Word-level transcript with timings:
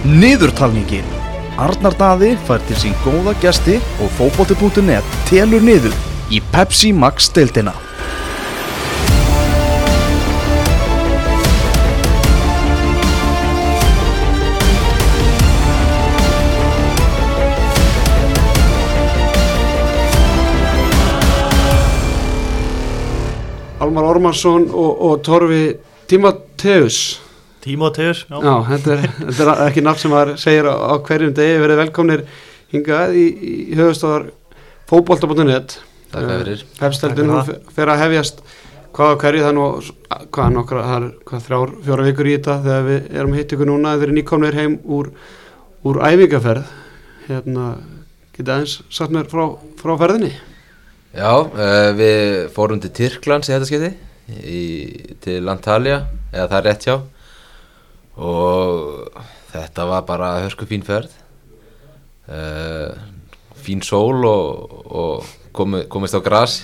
Niðurtalningin 0.00 1.04
Arnar 1.60 1.92
Daði 2.00 2.30
fær 2.48 2.62
til 2.64 2.76
sín 2.80 2.94
góða 3.04 3.34
gesti 3.42 3.74
og 4.00 4.08
fókbóti.net 4.16 5.04
telur 5.28 5.60
niður 5.60 5.92
í 6.32 6.40
Pepsi 6.54 6.94
Max 6.96 7.28
deildina. 7.36 7.74
Almar 23.84 24.08
Ormarsson 24.14 24.70
og, 24.72 24.92
og 24.96 25.20
Torfi 25.28 25.66
Tímateus 26.08 27.20
Tímoteus, 27.60 28.24
já. 28.30 28.38
Já, 28.40 28.54
þetta 28.70 28.92
er, 28.94 29.02
þetta 29.18 29.44
er 29.44 29.62
ekki 29.66 29.82
nafn 29.84 30.00
sem 30.00 30.12
maður 30.14 30.32
segir 30.40 30.68
á, 30.72 30.74
á 30.80 30.94
hverjum 31.04 31.34
degi. 31.36 31.58
Verið 31.60 31.80
velkomnir 31.82 32.24
hingað 32.72 33.16
í, 33.20 33.26
í 33.74 33.76
höfustofar 33.76 34.30
fótbolta.net 34.88 35.76
Takk 36.10 36.30
fyrir. 36.30 36.64
Pepsteldin 36.78 37.30
Takk 37.30 37.50
fyrir 37.50 37.76
fyrir 37.76 37.92
að 37.92 38.02
hefjast 38.06 38.40
hvað 38.96 39.12
á 39.12 39.16
hverju. 39.24 39.44
Það 39.44 39.50
er 39.50 39.58
nú 39.58 39.66
hvað, 40.32 40.48
nokkra, 40.56 40.86
það 40.88 40.96
er 40.96 41.06
hvað 41.28 41.44
þrjár, 41.50 41.76
fjóra 41.84 42.08
vikur 42.08 42.30
í 42.30 42.34
þetta 42.38 42.56
þegar 42.64 42.88
við 42.88 43.12
erum 43.20 43.36
hitt 43.36 43.54
ykkur 43.56 43.70
núna. 43.74 43.94
Þeir 43.98 44.08
eru 44.08 44.18
nýkomnir 44.18 44.60
heim 44.62 44.80
úr, 44.96 45.12
úr 45.84 46.02
æfingaferð. 46.08 46.74
Hérna, 47.28 47.68
geta 48.34 48.56
aðeins 48.56 48.80
satt 48.88 49.12
mér 49.14 49.28
frá, 49.30 49.44
frá 49.78 49.94
ferðinni. 50.00 50.32
Já, 51.12 51.30
uh, 51.36 51.92
við 51.98 52.50
fórum 52.56 52.80
til 52.80 52.94
Tyrklands 52.96 53.50
í 53.50 53.58
þetta 53.58 53.94
í, 54.40 54.60
til 55.22 55.40
Antalya, 55.50 56.06
eða 56.32 56.48
það 56.48 56.60
er 56.60 56.70
rétt 56.70 56.86
hjá 56.86 57.00
og 58.20 59.22
þetta 59.50 59.86
var 59.88 60.04
bara 60.08 60.34
hörsku 60.44 60.68
fín 60.68 60.84
ferð. 60.86 61.12
Uh, 62.30 62.92
fín 63.60 63.82
sól 63.82 64.24
og, 64.28 64.74
og 64.86 65.30
komi, 65.56 65.84
komist 65.90 66.16
á 66.16 66.20
gras. 66.22 66.60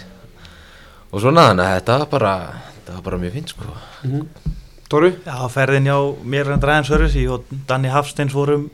Og 1.10 1.22
svona 1.22 1.48
þannig 1.50 1.64
að 1.66 1.78
þetta 1.78 1.98
var 2.02 2.10
bara, 2.12 2.34
þetta 2.76 2.96
var 2.98 3.06
bara 3.08 3.20
mjög 3.22 3.38
fín 3.38 3.48
sko. 3.50 3.76
Tóri? 4.86 5.14
Já, 5.26 5.38
ferðin 5.50 5.88
hjá 5.88 5.96
mér 6.22 6.52
en 6.54 6.60
Dræðan 6.62 6.86
Sörjus 6.86 7.16
og 7.34 7.48
Danni 7.66 7.90
Hafsteins 7.90 8.36
vorum, 8.36 8.68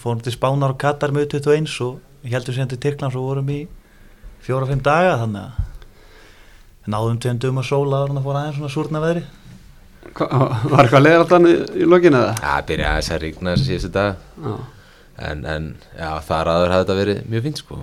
fórum 0.00 0.22
til 0.24 0.32
Spánar 0.32 0.72
og 0.72 0.78
Katar 0.80 1.12
með 1.12 1.34
21 1.36 1.68
og 1.84 2.30
heldum 2.30 2.56
síðan 2.56 2.70
til 2.70 2.80
Tyrklands 2.80 3.18
og 3.18 3.26
vorum 3.26 3.50
í 3.52 3.58
fjóra-fimm 4.46 4.80
daga 4.84 5.18
þannig 5.20 5.50
að 5.50 6.90
náðum 6.94 7.20
tveim 7.20 7.40
dögum 7.42 7.60
að 7.60 7.68
sóla 7.68 8.00
og 8.06 8.14
það 8.14 8.24
fór 8.24 8.38
aðeins 8.40 8.56
svona 8.56 8.72
súrna 8.72 9.02
veðri. 9.04 9.24
Hva, 10.16 10.26
var 10.70 10.86
eitthvað 10.86 11.04
leiðar 11.04 11.24
alltaf 11.24 11.46
í, 11.46 11.54
í 11.82 11.86
lokinu 11.88 12.20
eða? 12.20 12.34
Já, 12.40 12.54
byrja 12.70 12.92
aðeins 12.94 13.10
að 13.14 13.22
rigna 13.24 13.54
þessi 13.54 13.66
síðustu 13.68 13.90
dag 13.94 14.22
Já. 14.40 14.54
en, 15.28 15.44
en 15.54 15.68
já, 15.98 16.10
þar 16.26 16.50
aður 16.54 16.74
hafði 16.74 16.86
þetta 16.86 16.98
verið 17.00 17.20
mjög 17.34 17.46
fín 17.46 17.58
sko. 17.60 17.78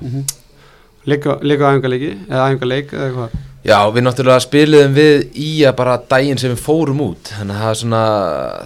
Líka, 1.08 1.38
líka 1.46 1.70
æfingarleiki 1.72 2.10
eða 2.26 2.48
æfingarleik 2.50 2.92
eða 2.98 3.06
eitthvað? 3.12 3.38
Já, 3.68 3.78
við 3.94 4.04
náttúrulega 4.08 4.44
spiliðum 4.48 4.98
við 4.98 5.24
í 5.44 5.48
að 5.68 5.78
bara 5.80 5.96
daginn 6.10 6.42
sem 6.42 6.52
við 6.54 6.62
fórum 6.64 7.02
út. 7.04 7.32
Þannig 7.38 7.56
að 7.56 7.64
það 7.64 7.72
er 7.72 7.80
svona 7.82 8.04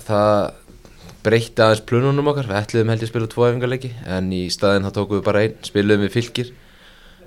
það 0.08 0.34
breytti 1.26 1.64
aðeins 1.66 1.86
plununum 1.90 2.32
okkar. 2.32 2.50
Við 2.50 2.60
ætliðum 2.60 2.92
held 2.94 3.04
ég 3.04 3.08
að 3.08 3.14
spila 3.14 3.30
tvo 3.32 3.48
efingarleiki 3.48 3.92
en 4.18 4.34
í 4.34 4.42
staðinn 4.54 4.88
þá 4.88 4.94
tókum 4.98 5.20
við 5.20 5.26
bara 5.28 5.44
einn, 5.46 5.58
spiliðum 5.68 6.06
við 6.08 6.16
fylgir 6.18 6.52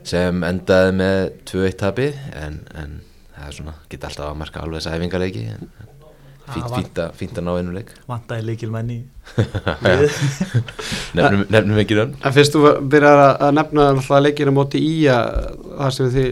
sem 0.04 0.44
endaði 0.44 0.94
með 0.98 1.20
2-1 1.48 1.76
tapi 1.80 2.10
en, 2.36 2.60
en 2.76 2.96
það 3.34 3.46
er 3.48 3.56
svona, 3.58 3.74
geta 3.90 4.10
alltaf 4.10 4.28
að 4.28 4.40
marka 4.42 4.62
alveg 4.64 4.82
þessa 4.82 4.96
efingarleiki 4.98 5.44
en, 5.54 5.70
en 5.80 5.93
fínt, 6.44 6.64
Það 6.64 6.70
var- 6.70 6.80
að, 6.84 7.12
ná 7.46 7.50
einu 7.58 7.72
leik. 7.74 7.90
Vantaði 8.10 8.44
líkil 8.50 8.70
menni 8.74 8.96
í 8.98 9.04
Já. 9.88 9.94
nefnum, 11.16 11.44
nefnum 11.48 11.78
ekki 11.80 11.96
rann 11.98 12.12
En 12.20 12.34
fyrst 12.36 12.52
þú 12.56 12.74
byrjar 12.92 13.20
að, 13.22 13.32
að 13.46 13.54
nefna 13.56 13.86
alltaf 13.94 14.20
leikina 14.26 14.52
móti 14.52 14.82
í 14.84 14.94
að 15.08 15.30
það 15.78 15.94
sem 15.96 16.10
þið 16.18 16.30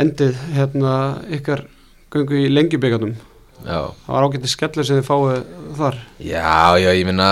endið 0.00 0.42
hérna 0.56 0.92
ykkar 1.36 1.64
göngu 2.14 2.38
í 2.40 2.50
lengjubíkarnum 2.54 3.14
Já, 3.64 3.78
það 4.06 4.12
var 4.14 4.26
ágætið 4.28 4.50
skellur 4.52 4.84
sem 4.88 4.98
þið 5.00 5.06
fáið 5.08 5.44
þar. 5.78 5.94
Já, 6.20 6.56
já, 6.80 6.90
ég 6.92 7.06
minna 7.08 7.28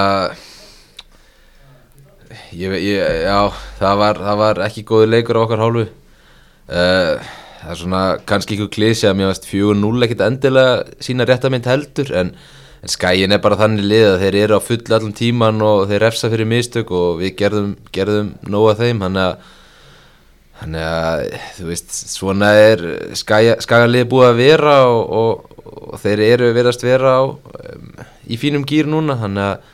ég, 2.57 2.73
ég, 2.81 3.01
Já, 3.27 3.39
það 3.81 3.99
var, 4.01 4.21
það 4.29 4.39
var 4.41 4.61
ekki 4.67 4.85
góði 4.89 5.11
leikur 5.13 5.37
á 5.41 5.45
okkar 5.45 5.61
hálfu. 5.65 5.85
Uh, 6.73 7.33
Það 7.63 7.73
er 7.75 7.79
svona 7.79 8.03
kannski 8.27 8.57
ykkur 8.59 8.73
klísi 8.75 9.07
að 9.07 9.17
mér 9.21 9.31
veist 9.31 9.47
4-0 9.47 10.07
ekkert 10.07 10.27
endilega 10.27 11.05
sína 11.05 11.27
réttamind 11.29 11.69
heldur 11.71 12.13
en, 12.19 12.33
en 12.83 12.91
skæin 12.91 13.35
er 13.35 13.43
bara 13.45 13.59
þannig 13.61 13.87
lið 13.87 14.07
að 14.09 14.23
þeir 14.25 14.39
eru 14.43 14.59
á 14.59 14.67
full 14.67 14.83
allan 14.89 15.15
tíman 15.15 15.63
og 15.63 15.85
þeir 15.91 16.07
refsa 16.09 16.31
fyrir 16.33 16.51
mistök 16.51 16.91
og 16.91 17.21
við 17.23 17.37
gerðum, 17.39 17.75
gerðum 17.95 18.33
nóga 18.51 18.79
þeim 18.83 19.05
þannig 19.07 19.29
að 19.31 19.51
Þannig 20.63 20.85
að, 20.87 21.23
þú 21.57 21.65
veist, 21.67 21.95
svona 22.13 22.49
er 22.55 22.83
skagalið 23.19 24.05
búið 24.13 24.29
að 24.29 24.37
vera 24.39 24.75
og, 24.87 25.01
og, 25.19 25.63
og 25.89 25.97
þeir 25.99 26.23
eru 26.29 26.51
verðast 26.55 26.85
vera 26.87 27.17
á, 27.19 27.23
um, 27.27 27.89
í 28.31 28.39
fínum 28.39 28.63
gýr 28.69 28.87
núna, 28.87 29.17
þannig 29.19 29.49
að 29.49 29.73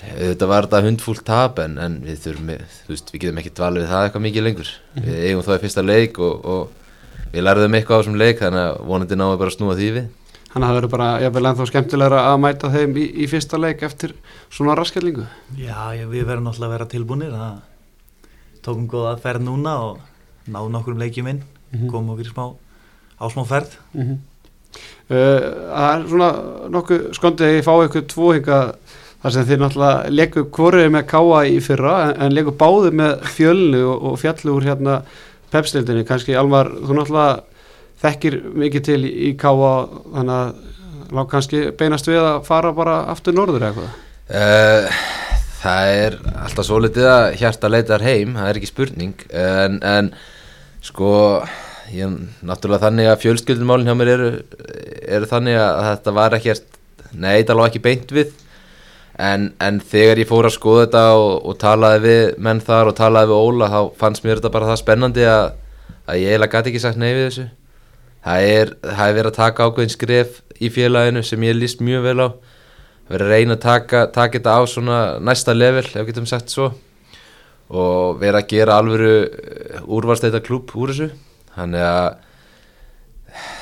þetta 0.00 0.48
var 0.50 0.66
þetta 0.66 0.82
hundfúlt 0.86 1.24
tap 1.26 1.60
en, 1.62 1.78
en 1.80 1.96
við 2.04 2.20
þurfum, 2.24 2.52
þú 2.84 2.92
veist, 2.92 3.12
við 3.14 3.22
getum 3.24 3.40
ekki 3.42 3.54
dvalið 3.56 3.84
við 3.84 3.92
það 3.92 4.06
eitthvað 4.06 4.24
mikið 4.26 4.46
lengur. 4.46 4.72
Við 4.96 5.22
eigum 5.24 5.46
þá 5.46 5.52
í 5.54 5.62
fyrsta 5.64 5.84
leik 5.86 6.20
og, 6.20 6.46
og 6.46 7.32
við 7.32 7.46
lærðum 7.46 7.78
eitthvað 7.78 7.96
á 7.96 8.00
þessum 8.02 8.20
leik, 8.20 8.42
þannig 8.42 8.64
að 8.66 8.80
vonandi 8.90 9.18
við 9.20 9.38
bara 9.40 9.50
að 9.50 9.56
snúa 9.56 9.78
því 9.78 9.88
við. 9.96 10.10
þannig 10.52 10.66
að 10.66 10.68
það 10.70 10.76
verður 10.78 10.92
bara 10.96 11.08
jafnvel 11.20 11.46
ennþá 11.50 11.66
skemmtilegra 11.70 12.20
að 12.30 12.36
mæta 12.44 12.70
þeim 12.72 12.94
í, 12.96 13.06
í 13.24 13.26
fyrsta 13.28 13.58
leik 13.60 13.82
eftir 13.84 14.14
svona 14.48 14.76
raskellingu 14.78 15.26
Já, 15.58 15.80
já, 15.92 16.06
við 16.08 16.22
verðum 16.28 16.46
náttúrulega 16.46 16.70
að 16.70 16.76
vera 16.76 16.86
tilbúinir 16.94 17.34
það 17.34 17.58
tókum 18.64 18.86
góða 18.88 19.16
ferð 19.20 19.44
núna 19.46 19.74
og 19.84 19.98
náðum 20.46 20.72
nokkur 20.78 20.96
um 20.96 21.02
leikjum 21.02 21.28
inn 21.34 21.42
komum 21.90 22.14
okkur 22.14 22.24
í 22.24 22.32
smá 22.32 22.46
á 23.20 23.24
smá 23.32 23.44
ferð. 23.48 23.76
Uh, 23.96 25.40
það 25.72 25.90
er 25.90 26.06
þar 29.22 29.34
sem 29.34 29.48
þið 29.48 29.62
náttúrulega 29.62 30.14
leiku 30.14 30.46
hvorið 30.54 30.88
með 30.94 31.06
káa 31.10 31.42
í 31.48 31.58
fyrra 31.64 31.96
en, 32.06 32.14
en 32.26 32.36
leiku 32.36 32.54
báðu 32.56 32.92
með 32.96 33.26
fjölnu 33.36 33.82
og, 33.86 34.06
og 34.10 34.18
fjallu 34.22 34.56
úr 34.56 34.68
hérna 34.68 35.00
pepstildinni, 35.52 36.06
kannski 36.06 36.36
Almar 36.36 36.70
þú 36.74 36.98
náttúrulega 36.98 37.44
þekkir 38.02 38.40
mikið 38.62 38.86
til 38.90 39.02
í, 39.02 39.12
í 39.30 39.34
káa 39.40 39.74
þannig 40.14 40.34
að 40.36 41.14
lág 41.16 41.28
kannski 41.30 41.68
beinast 41.78 42.08
við 42.10 42.20
að 42.22 42.40
fara 42.46 42.72
bara 42.76 42.98
aftur 43.12 43.36
norður 43.36 43.68
eitthvað? 43.68 43.92
Uh, 44.26 44.88
það 45.60 45.92
er 46.00 46.16
alltaf 46.42 46.66
svo 46.66 46.80
litið 46.82 47.10
að 47.10 47.26
hjarta 47.40 47.70
leitar 47.70 48.04
heim, 48.04 48.34
það 48.38 48.50
er 48.50 48.58
ekki 48.60 48.70
spurning. 48.70 49.14
En, 49.30 49.78
en 49.86 50.10
sko 50.84 51.12
ég, 51.94 52.16
náttúrulega 52.46 52.88
þannig 52.88 53.10
að 53.10 53.22
fjölskyldumálin 53.24 53.90
hjá 53.90 53.98
mér 53.98 54.12
eru, 54.16 54.32
eru 55.18 55.30
þannig 55.30 55.60
að 55.62 55.84
þetta 55.90 56.16
var 56.18 56.36
ekkert, 56.40 56.66
nei 57.14 57.36
það 57.38 57.60
lág 57.60 57.70
ekki 57.70 57.84
beint 57.86 58.16
við 58.16 58.34
en, 59.16 59.50
en 59.62 59.78
þegar 59.80 60.20
ég 60.20 60.28
fór 60.28 60.48
að 60.48 60.56
skoða 60.56 60.86
þetta 60.86 61.04
og, 61.16 61.30
og 61.48 61.60
talaði 61.60 62.02
við 62.04 62.24
menn 62.44 62.60
þar 62.64 62.90
og 62.90 62.98
talaði 62.98 63.30
við 63.32 63.44
Óla 63.48 63.68
þá 63.72 63.78
fannst 64.00 64.24
mér 64.24 64.40
þetta 64.40 64.52
bara 64.56 64.68
það 64.70 64.82
spennandi 64.82 65.24
að, 65.30 65.46
að 66.04 66.20
ég 66.20 66.34
eiginlega 66.34 66.58
gæti 66.58 66.72
ekki 66.72 66.82
sagt 66.84 67.00
nei 67.00 67.08
við 67.10 67.24
þessu. 67.28 67.46
Það 68.26 68.48
er, 68.50 68.74
það 68.82 69.06
er 69.06 69.16
verið 69.16 69.30
að 69.30 69.38
taka 69.38 69.68
ákveðin 69.68 69.94
skref 69.94 70.40
í 70.58 70.70
félaginu 70.74 71.22
sem 71.24 71.46
ég 71.46 71.56
líst 71.56 71.82
mjög 71.84 72.04
vel 72.08 72.18
á. 72.26 72.28
Verið 73.06 73.26
að 73.28 73.32
reyna 73.32 73.54
að 73.54 73.62
taka, 73.62 74.02
taka 74.10 74.40
þetta 74.40 74.56
á 74.58 74.62
svona 74.66 75.00
næsta 75.22 75.54
level, 75.54 75.84
ef 75.86 76.08
getum 76.08 76.26
sagt 76.26 76.50
svo. 76.50 76.72
Og 77.70 78.18
vera 78.18 78.42
að 78.42 78.50
gera 78.50 78.80
alvöru 78.80 79.12
úrvarsteita 79.86 80.42
klúb 80.42 80.74
úr 80.74 80.90
þessu. 80.92 81.12
Þannig 81.54 81.86
að 81.86 82.08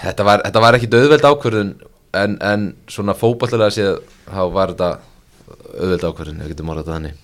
þetta 0.00 0.26
var, 0.30 0.44
þetta 0.48 0.62
var 0.64 0.78
ekki 0.78 0.90
auðveld 0.94 1.28
ákvörðun. 1.28 1.74
En, 2.14 2.38
en 2.46 2.70
svona 2.88 3.12
fótballega 3.18 3.74
séð 3.74 4.00
þá 4.30 4.42
var 4.54 4.72
þetta 4.72 4.90
auðveld 5.52 6.06
ákvörðun, 6.08 6.40
ef 6.40 6.48
við 6.48 6.54
getum 6.54 6.72
orðað 6.72 6.90
þannig. 6.92 7.22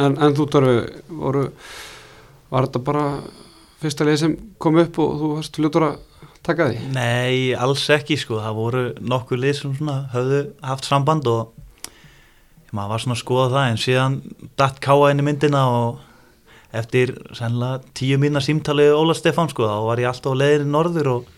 En, 0.00 0.16
en 0.16 0.36
þú 0.36 0.46
Torfi, 0.50 0.76
voru 1.20 1.44
var 2.50 2.66
þetta 2.66 2.82
bara 2.86 3.04
fyrsta 3.80 4.06
leið 4.06 4.20
sem 4.24 4.36
kom 4.60 4.78
upp 4.82 4.98
og 5.00 5.16
þú 5.20 5.30
varst 5.36 5.60
ljótur 5.60 5.86
að 5.86 6.26
taka 6.46 6.68
því? 6.70 6.82
Nei, 6.96 7.54
alls 7.54 7.86
ekki 7.94 8.18
sko, 8.20 8.40
það 8.42 8.58
voru 8.58 8.84
nokkur 9.00 9.40
lið 9.40 9.56
sem 9.60 9.74
svona 9.78 10.02
höfðu 10.14 10.42
haft 10.66 10.88
samband 10.88 11.28
og 11.30 11.56
maður 12.76 12.92
var 12.94 13.04
svona 13.04 13.16
að 13.16 13.22
skoða 13.24 13.50
það 13.54 13.68
en 13.70 13.82
síðan 13.84 14.16
datt 14.60 14.80
káa 14.82 15.10
inn 15.10 15.22
í 15.22 15.26
myndina 15.26 15.64
og 15.74 16.06
eftir 16.76 17.16
sennilega 17.34 17.80
tíu 17.98 18.18
mína 18.22 18.42
símtalið 18.44 18.94
Óla 18.94 19.16
Stefán 19.18 19.50
sko, 19.50 19.66
þá 19.66 19.86
var 19.88 20.02
ég 20.02 20.10
alltaf 20.10 20.36
á 20.36 20.40
leiðinni 20.40 20.70
norður 20.70 21.12
og 21.16 21.30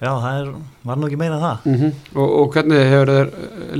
já, 0.00 0.10
það 0.10 0.38
er, 0.40 0.50
var 0.88 0.98
nú 1.00 1.08
ekki 1.08 1.20
meira 1.20 1.38
það. 1.40 1.66
Mm 1.70 1.92
og, 2.16 2.28
og 2.40 2.54
hvernig 2.54 2.82
hefur 2.90 3.12
þeir 3.14 3.30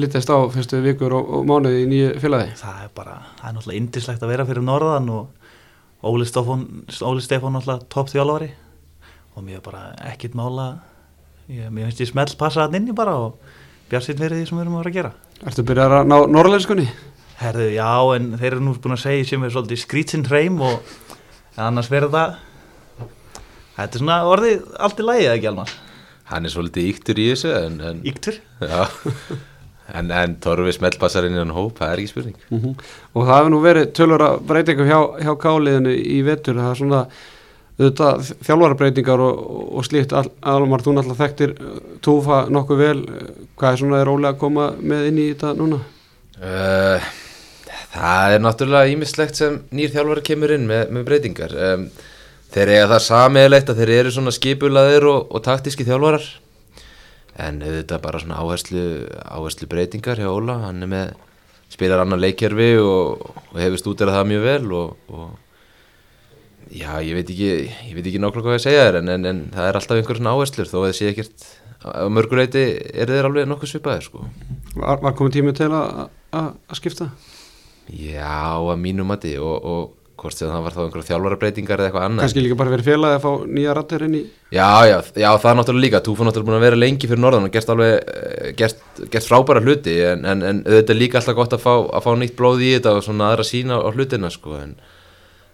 litist 0.01 0.33
á 0.33 0.39
fyrstu 0.55 0.81
vikur 0.85 1.17
og, 1.17 1.33
og 1.39 1.47
mánuði 1.49 1.83
í 1.85 1.89
nýju 1.91 2.13
félagi? 2.23 2.55
Það 2.61 2.83
er 2.85 2.93
bara, 2.97 3.17
það 3.41 3.49
er 3.49 3.57
náttúrulega 3.57 3.83
indislegt 3.83 4.25
að 4.25 4.33
vera 4.35 4.47
fyrir 4.49 4.67
norðan 4.67 5.11
og 5.17 5.29
Óli 6.11 6.27
Stefán 6.29 6.67
náttúrulega 7.01 7.89
topp 7.93 8.13
þjálfari. 8.13 8.51
Og 9.37 9.45
mér 9.47 9.61
er 9.61 9.65
bara 9.65 9.83
ekkit 10.11 10.37
mála 10.39 10.69
ég, 11.49 11.71
mér 11.71 11.89
finnst 11.89 12.05
ég 12.05 12.11
smelt 12.13 12.37
passa 12.39 12.65
hann 12.65 12.77
inni 12.79 12.95
bara 12.97 13.17
og 13.19 13.39
bjart 13.91 14.07
sitt 14.07 14.21
fyrir 14.21 14.39
því 14.39 14.49
sem 14.49 14.59
við 14.59 14.65
erum 14.67 14.77
að 14.79 14.85
vera 14.85 14.93
að 14.93 14.99
gera. 14.99 15.13
Ertu 15.51 15.65
byrjað 15.67 15.97
að 15.99 16.11
ná 16.11 16.17
norrlenskunni? 16.31 16.87
Herðu, 17.41 17.71
já, 17.73 17.91
en 18.17 18.33
þeir 18.37 18.53
eru 18.53 18.65
nú 18.67 18.75
búin 18.77 18.95
að 18.97 19.05
segja 19.07 19.29
sem 19.31 19.45
er 19.47 19.53
svolítið 19.55 19.81
skrítsin 19.81 20.27
hreim 20.29 20.61
og 20.61 20.97
annars 21.57 21.91
verður 21.91 22.13
það 22.15 22.39
Þetta 23.81 23.97
er 23.97 24.03
svona 24.03 24.17
orðið 24.29 24.65
allt 24.77 24.99
í 25.01 25.05
lagi, 25.07 25.23
eða 25.25 25.37
ekki 25.39 25.49
alveg? 25.49 25.71
Hann 26.31 26.47
er 26.47 26.53
svolítið 26.53 26.93
íktur 26.93 27.19
í 27.19 27.27
þessu 27.33 27.51
en, 27.57 27.81
en, 27.83 28.05
Íktur? 28.07 28.39
já, 28.63 28.85
en, 29.99 30.13
en 30.15 30.37
Torfi 30.43 30.77
smellpassar 30.77 31.27
inn 31.27 31.35
í 31.35 31.43
hann 31.43 31.57
hóp, 31.57 31.81
það 31.81 31.93
er 31.95 32.03
ekki 32.03 32.13
spurning. 32.13 32.39
Mm 32.53 32.75
Og 33.15 33.27
það 33.27 33.37
hefur 33.37 33.53
nú 33.55 33.61
verið 33.65 33.93
tölur 33.99 34.25
að 34.29 34.41
breytingum 34.47 34.91
hjá, 34.91 35.01
hjá 35.27 35.33
káliðinu 35.43 35.95
í 35.99 36.21
vetur, 36.27 36.61
það 36.61 36.71
er 36.71 36.81
svona 36.83 37.05
auðvitað 37.81 38.31
þjálfarbreytingar 38.45 39.23
og, 39.25 39.41
og 39.81 39.87
slíkt, 39.89 40.13
Al, 40.13 40.29
Almar, 40.53 40.85
þú 40.85 40.95
náttúrulega 40.97 41.25
þekktir 41.25 41.55
uh, 41.57 41.81
Túfa 42.05 42.43
nokkuð 42.53 42.83
vel, 42.83 42.99
hvað 43.57 43.73
er 43.73 43.81
svona 43.81 44.01
er 44.01 44.09
rólega 44.11 44.35
að 44.35 44.41
koma 44.43 44.69
með 44.79 45.09
inn 45.09 45.21
í 45.23 45.27
þetta 45.33 45.55
núna? 45.57 45.81
Uh, 46.37 47.11
það 47.95 48.37
er 48.37 48.45
náttúrulega 48.45 48.95
ímislegt 48.95 49.41
sem 49.41 49.59
nýr 49.75 49.93
þjálfari 49.95 50.27
kemur 50.29 50.55
inn 50.57 50.69
með, 50.69 50.93
með 50.95 51.07
breytingar. 51.09 51.57
Um, 51.57 51.87
þeir 52.55 52.75
eiga 52.75 52.91
það 52.95 53.03
samiðilegt 53.07 53.73
að 53.73 53.83
þeir 53.83 53.93
eru 53.97 54.15
svona 54.15 54.35
skipulaðir 54.35 55.09
og, 55.11 55.27
og 55.31 55.45
taktíski 55.47 55.87
þjálfarar. 55.89 56.27
En 57.41 57.61
auðvitað 57.65 58.03
bara 58.05 58.21
svona 58.21 58.41
áherslu, 58.43 58.85
áherslu 59.23 59.69
breytingar 59.71 60.21
hjá 60.21 60.29
Óla, 60.29 60.59
hann 60.67 60.83
er 60.85 60.91
með 60.91 61.13
spilar 61.71 62.03
annar 62.03 62.21
leikjörfi 62.21 62.73
og, 62.83 63.31
og 63.53 63.57
hefur 63.61 63.81
stútir 63.81 64.11
það 64.11 64.29
mjög 64.33 64.45
vel 64.49 64.73
og, 64.75 65.15
og 65.15 66.71
já, 66.75 66.91
ég 67.07 67.15
veit 67.15 67.31
ekki 67.31 67.51
ég 67.51 67.95
veit 67.95 68.07
ekki 68.07 68.23
nákvæmlega 68.23 68.49
hvað 68.49 68.59
ég 68.59 68.65
segja 68.65 68.87
þér 68.89 68.99
en, 69.01 69.13
en, 69.15 69.29
en 69.31 69.43
það 69.55 69.69
er 69.69 69.79
alltaf 69.79 70.01
einhver 70.01 70.19
svona 70.19 70.35
áherslur 70.35 70.71
þó 70.71 70.77
að 70.81 70.87
það 70.89 70.97
sé 70.99 71.11
ekkert 71.13 71.47
á 71.81 72.05
mörguleiti 72.13 72.65
er 72.91 73.13
þeir 73.15 73.31
alveg 73.31 73.49
nokkuð 73.49 73.73
svipaðir 73.73 74.09
sko. 74.09 74.27
Var, 74.75 74.99
var 75.01 75.15
komið 75.17 75.39
tími 75.39 75.55
til 75.57 75.71
að, 75.73 76.11
að, 76.37 76.51
að 76.69 76.81
skipta? 76.81 77.09
Já, 77.91 78.59
að 78.59 78.77
mínu 78.83 79.07
mati 79.09 79.37
og, 79.41 79.57
og 79.65 80.00
hvort 80.21 80.37
sem 80.37 80.51
það 80.51 80.67
var 80.67 80.77
þá 80.77 80.81
einhverja 80.85 81.09
þjálfarabreitingar 81.09 81.81
eða 81.81 81.89
eitthvað 81.91 82.07
annað. 82.07 82.25
Kannski 82.27 82.45
líka 82.45 82.59
bara 82.61 82.73
verið 82.75 82.91
félagi 82.91 83.19
að 83.19 83.25
fá 83.25 83.49
nýja 83.57 83.75
rattir 83.79 84.05
inn 84.07 84.17
í 84.19 84.23
Já, 84.51 84.69
já, 84.91 84.97
já, 85.15 85.29
það 85.39 85.51
er 85.51 85.59
náttúrulega 85.61 85.85
líka. 85.87 86.03
Túfa 86.07 86.27
náttúrulega 86.27 86.51
búin 86.51 86.59
að 86.59 86.65
vera 86.67 86.81
lengi 86.81 87.11
fyrir 87.11 87.23
norðan 87.23 87.49
og 87.49 87.53
gert 87.55 87.75
alveg 87.75 87.93
eh, 87.97 88.55
gert, 88.59 88.81
gert 89.13 89.29
frábæra 89.29 89.65
hluti 89.65 89.99
en, 90.11 90.25
en, 90.27 90.47
en 90.53 90.63
auðvitað 90.67 90.95
er 90.97 91.01
líka 91.01 91.21
alltaf 91.21 91.39
gott 91.39 91.55
að 91.57 91.63
fá, 91.67 91.75
að 91.79 92.07
fá 92.07 92.11
nýtt 92.19 92.39
blóð 92.39 92.65
í 92.67 92.73
þetta 92.77 92.97
og 92.99 93.05
svona 93.07 93.31
aðra 93.31 93.47
sína 93.47 93.79
á 93.79 93.89
hlutina 93.95 94.33
sko, 94.35 94.57
en, 94.59 94.75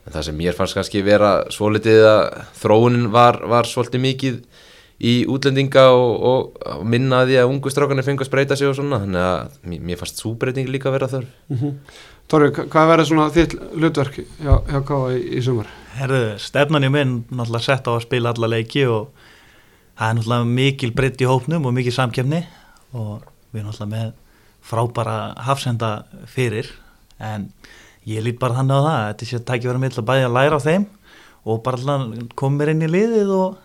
en 0.07 0.17
það 0.17 0.31
sem 0.31 0.41
mér 0.41 0.57
fannst 0.57 0.79
kannski 0.79 1.05
vera 1.07 1.35
svolítið 1.53 2.09
að 2.09 2.23
þróunin 2.63 3.11
var, 3.15 3.43
var 3.53 3.69
svolítið 3.69 4.05
mikið 4.07 4.41
í 4.97 5.15
útlendinga 5.29 5.91
og, 5.93 6.13
og, 6.25 6.61
og 6.73 6.85
minna 6.89 7.23
að 7.27 7.51
ungu 7.51 7.69
strákanir 7.73 8.07
fengu 8.07 8.25
að 8.25 8.31
spreita 8.31 8.57
sig 8.57 8.71
og 8.71 8.77
svona 8.79 9.03
þannig 9.03 9.25
að 9.29 9.57
mér, 9.69 9.83
mér 9.91 10.01
fannst 10.01 10.23
súbreyting 10.23 10.71
líka 10.73 10.93
vera 10.95 11.11
þörf 11.11 11.29
Tóri, 12.26 12.49
hvað 12.50 12.88
verður 12.90 13.06
svona 13.06 13.28
þitt 13.31 13.52
hlutverk 13.76 14.17
hjá, 14.19 14.55
hjá 14.67 14.81
Káa 14.87 15.11
í, 15.14 15.19
í 15.38 15.43
sumar? 15.46 15.69
Herðu, 15.94 16.23
stefnan 16.43 16.87
í 16.87 16.90
minn 16.90 17.12
náttúrulega 17.31 17.62
sett 17.69 17.87
á 17.87 17.94
að 17.94 18.02
spila 18.02 18.32
alla 18.34 18.49
leiki 18.50 18.82
og 18.90 19.12
það 19.94 20.08
er 20.08 20.17
náttúrulega 20.19 20.49
mikil 20.56 20.90
breytt 20.96 21.23
í 21.23 21.28
hópnum 21.31 21.69
og 21.70 21.76
mikil 21.76 21.94
samkefni 21.94 22.43
og 22.99 23.23
við 23.55 23.61
erum 23.61 23.70
náttúrulega 23.70 23.93
með 23.93 24.11
frábæra 24.67 25.14
hafsenda 25.46 25.93
fyrir 26.26 26.73
en 27.23 27.46
ég 28.11 28.26
lít 28.26 28.43
bara 28.43 28.58
þannig 28.58 28.75
á 28.75 28.87
það 28.88 29.06
þetta 29.06 29.31
sé 29.31 29.38
að 29.38 29.46
tækja 29.52 29.70
vera 29.70 29.84
með 29.87 30.02
að 30.02 30.11
bæja 30.11 30.26
að 30.26 30.37
læra 30.40 30.58
á 30.58 30.67
þeim 30.67 30.90
og 31.46 31.62
bara 31.62 31.79
alltaf 31.79 32.34
koma 32.34 32.58
mér 32.58 32.75
inn 32.75 32.84
í 32.88 32.90
liðið 32.90 33.32
og 33.38 33.56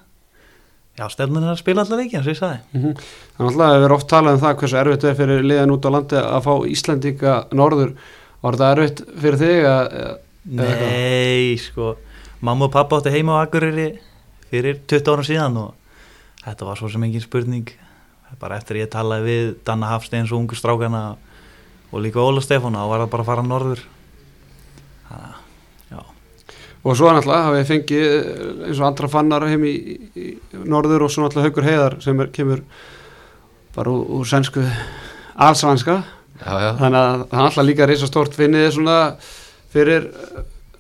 já, 1.01 1.07
stefnan 1.09 1.49
er 1.49 1.55
að 1.55 1.61
spila 1.65 1.81
alla 1.81 1.97
leiki 1.97 2.19
eins 2.19 2.29
og 2.29 2.35
ég 2.35 2.41
sagði 2.43 2.61
Mm 2.77 2.81
-hmm. 2.85 3.03
Þannig 3.37 3.61
að 3.65 3.77
við 3.79 3.85
erum 3.89 3.97
oft 3.97 4.09
talað 4.09 4.33
um 4.33 4.41
það 4.45 4.57
hversu 4.61 4.77
erfitt 4.77 5.03
er 5.03 5.15
fyrir 5.15 5.43
liðan 5.49 5.73
út 5.73 5.85
á 5.85 5.89
landi 5.89 6.15
að 6.15 6.43
fá 6.45 6.53
Íslandinga 6.69 7.33
norður 7.51 7.93
Var 8.41 8.57
þetta 8.57 8.69
erfitt 8.75 9.01
fyrir 9.21 9.41
þig 9.41 9.67
að, 9.69 9.95
Nei, 10.41 11.57
sko 11.61 11.93
mamma 12.41 12.65
og 12.65 12.73
pappa 12.73 12.97
átti 12.97 13.13
heima 13.13 13.37
á 13.37 13.45
Akureyri 13.45 13.91
fyrir 14.49 14.79
20 14.89 15.11
árum 15.13 15.27
síðan 15.27 15.59
og 15.61 15.75
þetta 16.41 16.65
var 16.65 16.79
svo 16.79 16.89
sem 16.89 17.03
engin 17.05 17.21
spurning. 17.21 17.69
Bara 18.41 18.57
eftir 18.57 18.79
ég 18.79 18.89
talaði 18.89 19.27
við 19.27 19.51
Danna 19.67 19.91
Hafsteins 19.91 20.31
og 20.31 20.39
ungu 20.39 20.57
strákana 20.57 21.03
og 21.91 22.01
líka 22.01 22.23
Óla 22.23 22.41
Stefána 22.41 22.85
og 22.85 22.93
var 22.93 23.03
það 23.03 23.11
bara 23.13 23.25
að 23.25 23.29
fara 23.29 23.45
norður. 23.45 23.83
Þannig 25.11 25.99
að, 25.99 26.15
og 26.81 26.97
svo 26.97 27.11
náttúrulega 27.13 27.45
hafið 27.45 27.67
fengið 27.69 28.05
eins 28.65 28.79
og 28.79 28.87
andra 28.87 29.11
fannar 29.11 29.45
heim 29.45 29.67
í, 29.69 29.75
í 30.17 30.31
norður 30.65 31.05
og 31.05 31.13
svo 31.13 31.27
náttúrulega 31.27 31.51
Haukur 31.51 31.67
Heiðar 31.67 31.97
sem 32.01 32.23
er, 32.23 32.31
kemur 32.33 32.63
bara 33.75 33.93
úr, 33.93 34.07
úr 34.17 34.25
sænsku 34.25 34.63
allsvanska 35.35 35.99
þannig 36.41 36.99
að 37.01 37.25
það 37.27 37.37
er 37.37 37.45
alltaf 37.45 37.67
líka 37.67 37.87
reysa 37.89 38.09
stort 38.09 38.37
finnið 38.37 38.71
svona 38.75 38.97
fyrir 39.71 40.09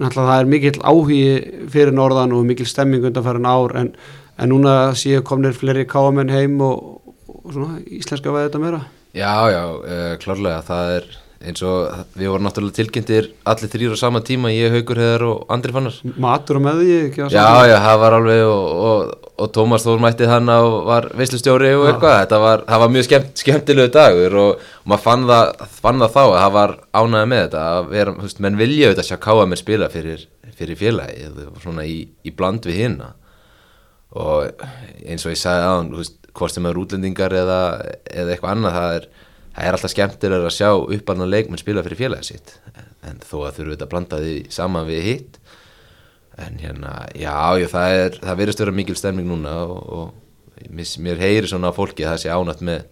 náttúrulega 0.01 0.31
það 0.31 0.39
er 0.39 0.49
mikill 0.49 0.79
áhugi 0.81 1.23
fyrir 1.71 1.95
norðan 1.95 2.33
og 2.35 2.47
mikill 2.49 2.69
stemming 2.69 3.05
undanfærin 3.09 3.47
ár 3.49 3.75
en, 3.77 3.91
en 4.37 4.51
núna 4.51 4.75
séu 4.97 5.21
komnir 5.25 5.53
fleiri 5.57 5.85
káamenn 5.89 6.33
heim 6.33 6.57
og, 6.65 7.13
og 7.27 7.53
svona 7.53 7.81
íslenska 7.85 8.33
veði 8.33 8.49
þetta 8.49 8.63
meira. 8.63 8.81
Já, 9.13 9.33
já 9.51 9.63
uh, 9.75 10.13
klárlega. 10.23 10.63
Það 10.65 10.95
er 10.97 11.09
eins 11.47 11.61
og 11.65 12.03
við 12.17 12.29
vorum 12.31 12.45
náttúrulega 12.45 12.77
tilkynntir 12.77 13.29
allir 13.49 13.71
þrýr 13.71 13.95
á 13.95 13.97
sama 13.99 14.21
tíma, 14.25 14.51
ég, 14.53 14.73
Haukur 14.75 14.99
Heðar 15.01 15.25
og 15.27 15.53
Andri 15.53 15.73
Fannar. 15.75 15.97
Matur 16.21 16.59
og 16.59 16.65
með 16.65 16.81
því 16.81 16.97
ekki 17.07 17.23
að 17.25 17.35
Já, 17.35 17.45
já, 17.69 17.75
það 17.85 18.01
var 18.03 18.15
alveg 18.17 18.41
og, 18.47 18.81
og, 18.89 19.29
og 19.41 19.51
Tómas 19.55 19.85
Þór 19.87 20.03
mætti 20.03 20.29
þann 20.29 20.53
og 20.55 20.75
var 20.89 21.09
veislustjóri 21.17 21.71
og 21.77 21.87
eitthvað, 21.89 22.17
þetta 22.23 22.41
var, 22.45 22.65
það 22.69 22.83
var 22.83 22.93
mjög 22.95 23.07
skemmt, 23.07 23.33
skemmtilegu 23.43 23.93
dagur 23.95 24.37
og, 24.43 24.67
og 24.83 24.91
maður 24.93 25.05
fann 25.07 25.25
það, 25.31 25.65
fann 25.81 26.05
það 26.05 26.13
þá 26.17 26.21
að 26.25 26.37
það 26.37 26.53
var 26.59 26.75
ánægði 27.01 27.31
með 27.33 27.43
þetta 27.47 27.65
að 27.71 27.89
vera, 27.95 28.15
þú 28.19 28.27
veist, 28.27 28.43
menn 28.45 28.61
vilja 28.61 28.91
auðvitað 28.91 29.09
sjá 29.09 29.19
káa 29.25 29.49
mér 29.49 29.61
spila 29.61 29.91
fyrir, 29.93 30.27
fyrir 30.59 30.79
félagi, 30.79 31.27
svona 31.63 31.87
í, 31.89 31.97
í 32.25 32.35
bland 32.35 32.69
við 32.69 32.85
hinna 32.85 33.13
og 34.11 34.65
eins 35.07 35.23
og 35.25 35.31
ég 35.31 35.39
sagði 35.39 35.67
aðan, 35.67 35.91
þú 35.93 36.01
veist, 36.01 36.17
hvort 36.35 36.55
sem 36.55 36.67
er 36.67 36.79
útlendingar 36.79 37.35
eða, 37.35 37.59
eða 38.07 38.33
eitthvað 38.33 38.55
annað, 38.55 38.77
það 38.77 38.95
er, 38.97 39.05
það 39.55 39.67
er 39.67 39.77
alltaf 39.77 39.93
skemmtilega 39.93 40.49
að 40.49 40.55
sjá 40.55 40.69
uppalna 40.97 41.27
leikmenn 41.29 41.61
spila 41.61 41.83
fyrir 41.85 41.99
félagi 41.99 42.31
sitt, 42.31 42.55
en 43.07 43.21
þó 43.23 43.37
að 43.47 43.59
þurfu 43.59 43.75
þetta 43.75 43.87
að 43.87 43.93
blanda 43.93 44.21
því 44.23 44.35
saman 44.53 44.87
við 44.89 45.07
hitt 45.09 45.39
en 46.41 46.59
hérna, 46.61 46.93
já, 47.17 47.35
já 47.59 47.67
það 47.71 47.97
er 47.99 48.19
það 48.21 48.37
verðist 48.39 48.63
vera 48.63 48.75
mikil 48.75 48.95
stemning 48.97 49.27
núna 49.27 49.55
og, 49.65 49.81
og 49.97 50.69
mér, 50.71 50.93
mér 51.03 51.19
heyri 51.21 51.49
svona 51.51 51.73
á 51.73 51.75
fólki 51.75 52.05
að 52.05 52.15
það 52.15 52.21
sé 52.23 52.31
ánætt 52.31 52.63
með, 52.65 52.85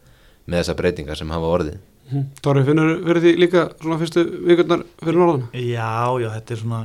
með 0.45 0.61
þessar 0.61 0.79
breytingar 0.81 1.19
sem 1.19 1.31
hafa 1.37 1.53
orðið 1.57 1.79
Mhm. 2.09 2.23
Dóri, 2.41 2.63
finnur 2.65 3.03
verið 3.05 3.25
því 3.25 3.31
líka 3.37 3.63
svona 3.77 3.99
fyrstu 4.01 4.23
vikurnar 4.47 4.81
fyrir 4.97 5.19
norðan? 5.19 5.43
Já, 5.53 6.17
já, 6.17 6.29
þetta 6.39 6.55
er 6.55 6.59
svona 6.63 6.79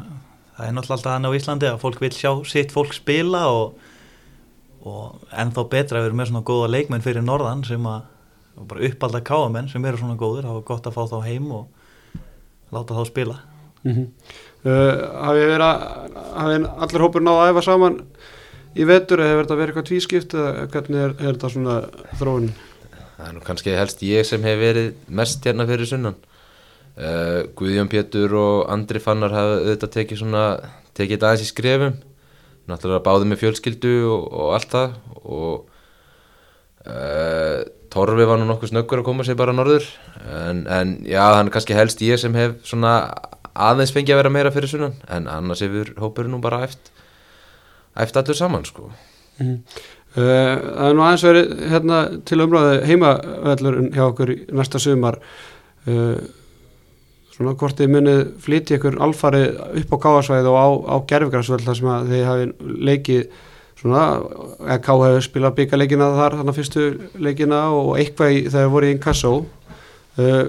það 0.55 0.67
er 0.67 0.75
náttúrulega 0.77 0.97
alltaf 0.99 1.13
þannig 1.15 1.33
á 1.33 1.37
Íslandi 1.39 1.69
að 1.71 1.79
fólk 1.81 2.03
vil 2.03 2.11
sjá 2.13 2.31
sitt 2.51 2.75
fólk 2.75 2.93
spila 2.93 3.41
og, 3.49 3.79
og 4.85 5.23
ennþá 5.33 5.65
betra 5.73 6.03
að 6.03 6.09
vera 6.09 6.19
með 6.19 6.29
svona 6.29 6.45
góða 6.51 6.69
leikmenn 6.75 7.05
fyrir 7.07 7.25
norðan 7.25 7.65
sem 7.65 7.89
að 7.89 8.03
og 8.57 8.69
bara 8.71 8.85
uppalda 8.89 9.23
káamenn 9.25 9.71
sem 9.73 9.85
eru 9.85 10.01
svona 10.01 10.19
góður 10.21 10.49
það 10.49 10.59
var 10.59 10.69
gott 10.71 10.87
að 10.87 10.97
fá 10.97 11.03
þá 11.11 11.19
heim 11.29 11.51
og 11.53 11.67
láta 12.75 12.95
þá 12.95 13.05
spila. 13.07 13.39
Mm 13.85 13.95
-hmm. 13.95 14.07
uh, 14.65 14.95
hafi 15.27 15.49
verið 15.51 15.67
að 15.67 15.81
hafi 16.35 16.61
allir 16.87 17.05
hópur 17.05 17.23
náða 17.23 17.43
að 17.43 17.51
æfa 17.51 17.63
saman 17.63 17.99
í 18.75 18.85
vetur 18.85 19.21
eða 19.21 19.31
hefur 19.31 19.45
þetta 19.45 19.57
verið 19.57 19.69
eitthvað 19.69 19.89
tvískipt 19.91 20.35
eða 20.35 20.69
hvernig 20.73 21.01
er, 21.01 21.11
er 21.21 21.35
þetta 21.35 21.49
svona 21.49 21.75
þróun 22.19 22.55
það 23.15 23.29
er 23.29 23.35
nú 23.37 23.43
kannski 23.45 23.75
helst 23.75 24.03
ég 24.05 24.27
sem 24.27 24.43
hef 24.45 24.59
verið 24.61 24.89
mest 25.09 25.45
hérna 25.47 25.67
fyrir 25.69 25.89
sunnan. 25.89 26.17
Uh, 26.95 27.47
Guðjón 27.59 27.91
Pétur 27.91 28.35
og 28.39 28.67
Andri 28.71 29.01
Fannar 29.03 29.35
hafa 29.35 29.61
auðvitað 29.61 29.95
tekið 29.97 30.21
svona 30.21 30.43
tekið 30.95 31.17
þetta 31.17 31.31
aðeins 31.31 31.45
í 31.45 31.51
skrefum. 31.51 31.97
Náttúrulega 32.71 33.05
báði 33.05 33.29
með 33.29 33.41
fjölskyldu 33.43 33.95
og, 34.09 34.27
og 34.31 34.53
allt 34.57 34.71
það 34.73 34.95
og 35.25 35.57
uh, 36.87 37.59
Torfi 37.95 38.27
var 38.27 38.41
nú 38.41 38.49
nokkuð 38.49 38.73
snöggur 38.73 39.03
að 39.03 39.07
koma 39.07 39.25
sér 39.27 39.39
bara 39.39 39.55
norður 39.55 39.87
en, 40.27 40.65
en 40.67 40.97
já, 41.07 41.23
hann 41.37 41.47
er 41.47 41.55
kannski 41.55 41.77
helst 41.79 42.03
ég 42.03 42.19
sem 42.19 42.35
hef 42.35 42.57
svona 42.67 42.97
aðeins 43.55 43.95
fengið 43.95 44.17
að 44.17 44.23
vera 44.25 44.33
meira 44.35 44.55
fyrir 44.55 44.73
sunnan 44.73 44.97
en 45.07 45.29
annars 45.31 45.63
hefur 45.63 45.93
hópurinn 46.03 46.35
nú 46.35 46.41
bara 46.43 46.65
æft 46.67 46.91
æft 47.95 48.19
allur 48.19 48.39
saman 48.39 48.67
sko. 48.67 48.89
Uh, 49.39 49.59
það 50.15 50.89
er 50.89 50.97
nú 50.97 51.05
aðeins 51.07 51.27
verið 51.27 51.53
hérna, 51.73 52.01
til 52.27 52.41
umræðu 52.45 52.75
heimavellurinn 52.89 53.93
hjá 53.95 54.05
okkur 54.09 54.35
í 54.35 54.39
næsta 54.55 54.83
sumar. 54.83 55.19
Uh, 55.87 56.19
svona 57.35 57.57
hvort 57.59 57.79
þið 57.79 57.91
munið 57.95 58.21
flytja 58.43 58.79
ykkur 58.79 59.01
alfarið 59.03 59.59
upp 59.83 59.95
á 59.95 60.03
káasvæði 60.07 60.53
og 60.53 60.59
á, 60.59 60.67
á 60.95 60.97
gerfgræsvöld 61.11 61.67
þar 61.67 61.81
sem 61.81 61.91
að 61.91 62.13
þið 62.13 62.25
hafi 62.31 62.47
leikið 62.91 63.43
svona, 63.85 64.05
Ká 64.81 64.93
hefur 64.97 65.25
spilað 65.25 65.57
byggaleikina 65.61 66.11
þar, 66.17 66.39
þannig 66.41 66.57
fyrstu 66.59 66.85
leikina 67.21 67.61
og 67.77 67.95
eitthvað 68.01 68.35
í, 68.35 68.45
þegar 68.49 68.71
voru 68.73 68.89
í 68.89 68.95
Inkasso. 68.97 69.33
Uh, 70.19 70.45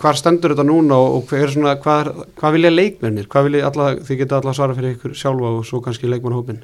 hvar 0.00 0.16
stendur 0.16 0.54
þetta 0.54 0.64
núna 0.68 0.96
og, 1.02 1.32
er 1.36 1.52
svona, 1.52 1.74
hvað, 1.82 2.02
er- 2.06 2.28
hvað 2.40 2.56
vilja 2.56 2.72
leikmennir, 2.74 3.28
hvað 3.32 3.48
vilja 3.48 3.66
alla, 3.68 3.88
þið 4.06 4.20
geta 4.22 4.38
alla 4.40 4.54
svara 4.56 4.76
fyrir 4.78 4.94
ykkur 4.96 5.16
sjálfa 5.18 5.54
og 5.58 5.66
svo 5.68 5.82
kannski 5.84 6.08
leikmannhópin 6.08 6.62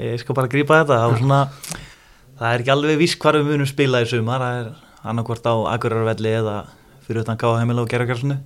ég 0.00 0.16
skal 0.22 0.32
bara 0.36 0.48
grípa 0.48 0.78
þetta. 0.80 0.96
Það, 0.96 1.10
var 1.12 1.18
svona, 1.20 1.40
það 2.40 2.52
er 2.54 2.62
ekki 2.62 2.72
alveg 2.72 3.00
viss 3.02 3.16
hvar 3.20 3.36
við 3.36 3.50
munum 3.50 3.68
spila 3.68 4.00
í 4.00 4.06
sumar. 4.08 4.40
Það 4.40 4.60
er 4.62 4.70
annarkvort 5.10 5.48
á 5.52 5.54
Akureyravelli 5.76 6.32
eða 6.38 6.54
fyrir 7.06 7.22
utan 7.22 7.38
káa 7.40 7.58
heimila 7.60 7.84
og 7.84 7.90
gerðarkarsinu 7.92 8.38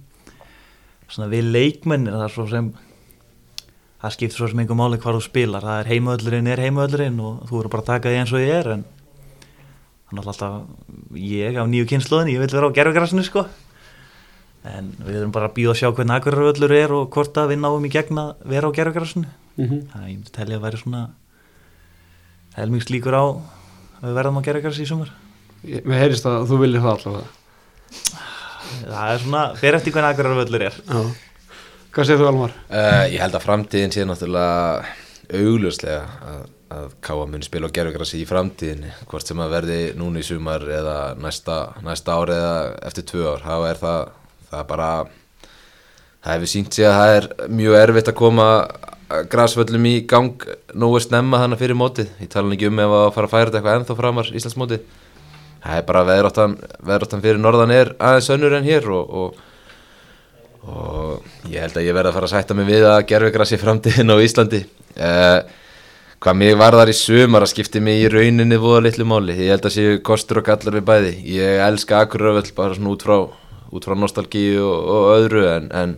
við 1.30 1.48
leikmennir 1.54 2.14
það 2.14 2.26
er 2.26 2.34
svo 2.34 2.46
sem 2.50 2.66
það 4.00 4.14
skiptir 4.16 4.38
svo 4.38 4.48
sem 4.50 4.62
einhver 4.62 4.78
máli 4.78 5.00
hvað 5.00 5.18
þú 5.18 5.24
spilar. 5.26 5.66
Það 5.66 5.80
er 5.82 5.90
heimavöllurinn 5.94 6.50
er 6.50 6.62
heimavöllurinn 6.64 7.20
og 7.20 7.42
þú 7.50 7.60
eru 7.60 7.72
bara 7.72 7.84
að 7.84 7.90
taka 7.92 8.12
því 8.12 8.20
eins 8.20 8.34
og 8.34 8.44
ég 8.44 8.54
er 8.60 8.70
en 8.76 8.84
þannig 10.10 10.30
alltaf 10.32 11.16
ég 11.20 11.58
á 11.60 11.64
nýju 11.70 11.88
kynnslóðin, 11.90 12.32
ég 12.34 12.42
vil 12.42 12.50
vera 12.50 12.70
á 12.70 12.76
gerðarkarsinu 12.78 13.24
sko. 13.26 13.46
En 14.66 14.90
við 14.98 15.20
erum 15.20 15.32
bara 15.32 15.48
að 15.48 15.56
býða 15.56 15.74
að 15.74 15.80
sjá 15.80 15.88
hvernig 15.88 16.16
akkurarvöllur 16.16 16.74
er 16.76 16.92
og 16.92 17.08
hvort 17.14 17.38
að 17.40 17.54
við 17.54 17.62
náum 17.62 17.86
í 17.86 17.92
gegn 17.92 18.20
að 18.20 18.32
vera 18.50 18.68
á 18.68 18.76
gerðarkarsinu 18.76 19.28
mm 19.28 19.64
-hmm. 19.64 19.80
þannig 19.92 20.04
að 20.04 20.10
ég 20.10 20.16
myndi 20.18 20.36
telja 20.36 20.56
að 20.56 20.64
væri 20.64 20.80
svona 20.82 21.02
helmings 22.56 22.90
líkur 22.90 23.16
á 23.16 23.24
að 24.00 24.08
við 24.08 24.14
verðum 24.18 24.40
á 24.40 24.46
gerðarkarsi 24.46 24.82
í 24.82 24.88
sumar. 24.90 25.12
Mér 25.62 26.00
heyrist 26.00 26.26
að 26.26 26.48
þú 26.48 26.58
viljið 26.64 26.84
það 26.84 26.92
allavega. 26.96 27.28
Það 28.80 29.12
er 29.12 29.18
svona, 29.18 29.42
fyrir 29.60 29.76
eftir 29.76 29.92
hvernig 29.92 30.10
akkurarvöllur 30.10 30.62
er. 30.62 30.74
Já. 30.88 31.29
Hvað 31.90 32.06
segir 32.06 32.20
þú 32.20 32.26
Almar? 32.30 32.52
Uh, 32.70 33.04
ég 33.10 33.18
held 33.18 33.34
að 33.34 33.42
framtíðin 33.42 33.90
sé 33.90 34.04
náttúrulega 34.06 34.90
augljóslega 35.34 36.02
að, 36.30 36.42
að 36.70 36.92
Káa 37.02 37.24
muni 37.26 37.42
spila 37.42 37.66
á 37.66 37.74
gerfugrassi 37.74 38.20
í 38.20 38.28
framtíðinni. 38.28 38.92
Hvort 39.10 39.26
sem 39.26 39.42
að 39.42 39.56
verði 39.56 39.78
núna 39.98 40.22
í 40.22 40.26
sumar 40.28 40.62
eða 40.70 40.94
næsta, 41.18 41.56
næsta 41.82 42.14
ár 42.14 42.30
eða 42.36 42.54
eftir 42.86 43.08
tvö 43.10 43.26
ár, 43.32 43.42
þá 43.42 43.56
er 43.72 43.82
það, 43.82 44.14
það 44.52 44.62
er 44.62 44.70
bara 44.70 44.92
það 46.20 46.32
hefur 46.36 46.52
sínt 46.54 46.78
sig 46.78 46.86
að 46.86 46.96
það 47.00 47.16
er 47.16 47.28
mjög 47.58 47.76
erfitt 47.80 48.12
að 48.14 48.18
koma 48.22 48.48
græsvöllum 49.34 49.90
í 49.90 49.94
gang 50.14 50.48
nógu 50.78 51.02
snemma 51.02 51.42
þannig 51.42 51.62
fyrir 51.64 51.82
mótið. 51.82 52.16
Ég 52.22 52.30
tala 52.30 52.54
ekki 52.54 52.70
um 52.70 52.82
ef 52.86 52.98
að 53.00 53.06
fara 53.18 53.32
að 53.32 53.34
færa 53.34 53.50
þetta 53.50 53.64
eitthvað 53.64 53.80
ennþá 53.80 54.00
framar 54.04 54.34
Íslandsmótið. 54.38 54.88
Það 55.60 55.82
er 55.82 55.86
bara 55.90 56.08
veðráttan, 56.14 56.58
veðráttan 56.86 57.26
fyrir 57.26 57.42
norðan 57.42 57.74
er 57.74 57.96
aðeins 57.98 58.30
önnur 58.36 58.60
en 58.60 58.68
hér 58.70 58.86
og, 58.94 59.10
og, 59.10 59.46
og 60.68 61.24
ég 61.48 61.62
held 61.62 61.78
að 61.78 61.86
ég 61.86 61.96
verði 61.96 62.10
að 62.10 62.16
fara 62.18 62.28
að 62.28 62.34
sætta 62.34 62.56
mig 62.56 62.68
við 62.68 62.86
að 62.88 63.06
gerfugrassi 63.08 63.58
framtíðin 63.60 64.12
á 64.12 64.16
Íslandi. 64.20 64.60
Eh, 64.96 65.38
hvað 66.20 66.38
mig 66.42 66.56
varðar 66.60 66.92
í 66.92 66.96
sumar 66.96 67.46
að 67.46 67.52
skipti 67.54 67.80
mig 67.84 68.02
í 68.02 68.10
rauninni 68.12 68.60
voða 68.60 68.84
litlu 68.88 69.06
máli. 69.08 69.38
Ég 69.38 69.54
held 69.54 69.70
að 69.70 69.76
séu 69.76 70.02
kostur 70.04 70.42
og 70.42 70.48
gallar 70.50 70.76
við 70.76 70.86
bæði. 70.90 71.14
Ég 71.38 71.64
elska 71.64 72.04
Akuröfell 72.04 72.52
bara 72.56 72.76
svona 72.76 72.92
út 72.92 73.06
frá, 73.06 73.16
frá 73.86 73.96
nostalgíu 73.96 74.60
og, 74.66 74.92
og 74.94 75.10
öðru 75.16 75.46
en, 75.48 75.72
en 75.72 75.96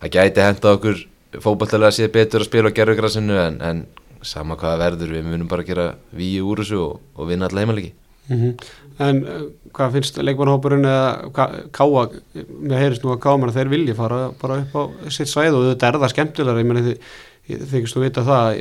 það 0.00 0.14
gæti 0.16 0.46
henda 0.46 0.74
okkur 0.78 1.06
fókbaltalega 1.44 1.92
sé 1.92 2.08
betur 2.12 2.44
að 2.44 2.48
spila 2.48 2.72
á 2.72 2.76
gerfugrassinu 2.78 3.36
en, 3.42 3.60
en 3.60 3.86
sama 4.24 4.56
hvaða 4.58 4.80
verður 4.86 5.16
við 5.18 5.26
munum 5.28 5.50
bara 5.50 5.64
að 5.64 5.72
gera 5.72 5.88
víu 6.16 6.46
úr 6.48 6.62
þessu 6.62 6.80
og, 6.82 7.00
og 7.14 7.28
vinna 7.28 7.48
alla 7.50 7.62
heimalegi 7.62 7.92
Mm 8.28 8.58
En 8.98 9.20
uh, 9.22 9.42
hvað 9.70 9.92
finnst 9.94 10.16
leikmannhópurinn 10.18 10.86
eða 10.88 11.28
Káa, 11.70 12.08
mér 12.34 12.80
heyrist 12.80 13.04
nú 13.04 13.12
að 13.14 13.20
Káa 13.22 13.50
þeir 13.54 13.70
vilji 13.70 13.94
fara 13.94 14.32
bara 14.40 14.56
upp 14.64 14.74
á 14.74 14.82
sitt 15.14 15.30
svæð 15.30 15.54
og 15.54 15.66
þetta 15.68 15.88
er 15.88 15.98
það 16.02 16.14
skemmtilega, 16.14 16.58
ég 16.58 16.66
meni 16.66 16.82
þið 16.82 17.68
þykist 17.70 17.96
þú 17.96 18.02
vita 18.02 18.24
það, 18.26 18.58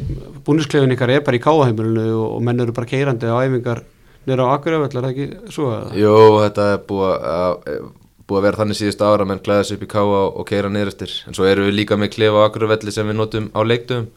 búnisklefin 0.48 0.94
ykkar 0.96 1.12
er 1.12 1.24
bara 1.26 1.40
í 1.40 1.44
Káa 1.44 1.66
heimilinu 1.68 2.20
og, 2.22 2.38
menn 2.46 2.64
eru 2.64 2.76
bara 2.76 2.88
keirandi 2.88 3.28
á 3.28 3.36
æfingar 3.42 3.82
nýra 4.28 4.46
á 4.48 4.54
Akureyfell, 4.54 4.94
er 4.94 5.08
það 5.08 5.10
ekki 5.14 5.56
svo 5.56 5.72
eða? 5.74 5.90
Jú, 6.00 6.14
þetta 6.44 6.68
er 6.74 6.82
búið 6.88 7.28
að, 7.34 7.82
búið 8.28 8.40
að 8.40 8.48
vera 8.48 8.62
þannig 8.62 8.80
síðustu 8.80 9.08
ára 9.08 9.28
menn 9.28 9.44
klæða 9.44 9.68
sig 9.68 9.80
upp 9.80 9.88
í 9.88 9.92
káa 9.92 10.22
og 10.28 10.48
keira 10.48 10.72
niður 10.72 10.94
eftir. 10.94 11.14
En 11.28 11.38
svo 11.38 11.48
eru 11.48 11.68
við 11.68 11.80
líka 11.82 12.00
með 12.00 12.14
klefa 12.16 12.44
á 12.44 12.48
Akurvelli 12.48 12.94
sem 12.96 13.08
við 13.08 13.20
notum 13.20 13.50
á 13.56 13.60
leikdöfum 13.66 14.08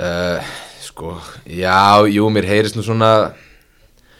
uh, 0.00 0.54
Sko, 0.86 1.16
já, 1.50 2.06
jú, 2.08 2.30
mér 2.30 2.46
heyrist 2.46 2.78
nú 2.78 2.84
svona 2.86 3.10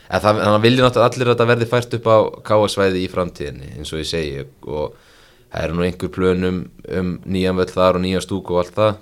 en 0.07 0.21
það, 0.23 0.39
þannig 0.39 0.55
að 0.57 0.65
vilja 0.65 0.85
náttúrulega 0.85 1.09
allir 1.11 1.27
að 1.27 1.33
þetta 1.33 1.49
verði 1.51 1.69
fært 1.71 1.97
upp 1.97 2.07
á 2.07 2.17
káasvæði 2.47 3.03
í 3.03 3.09
framtíðinni 3.11 3.73
eins 3.75 3.91
og 3.93 4.01
ég 4.01 4.09
segi 4.09 4.45
og 4.67 4.95
það 5.51 5.63
eru 5.63 5.77
nú 5.77 5.85
einhver 5.87 6.13
plönum 6.13 6.61
um 6.99 7.11
nýjan 7.25 7.59
völl 7.59 7.71
þar 7.71 7.99
og 7.99 8.05
nýjan 8.05 8.23
stúk 8.23 8.51
og 8.51 8.61
allt 8.63 8.75
það. 8.77 9.01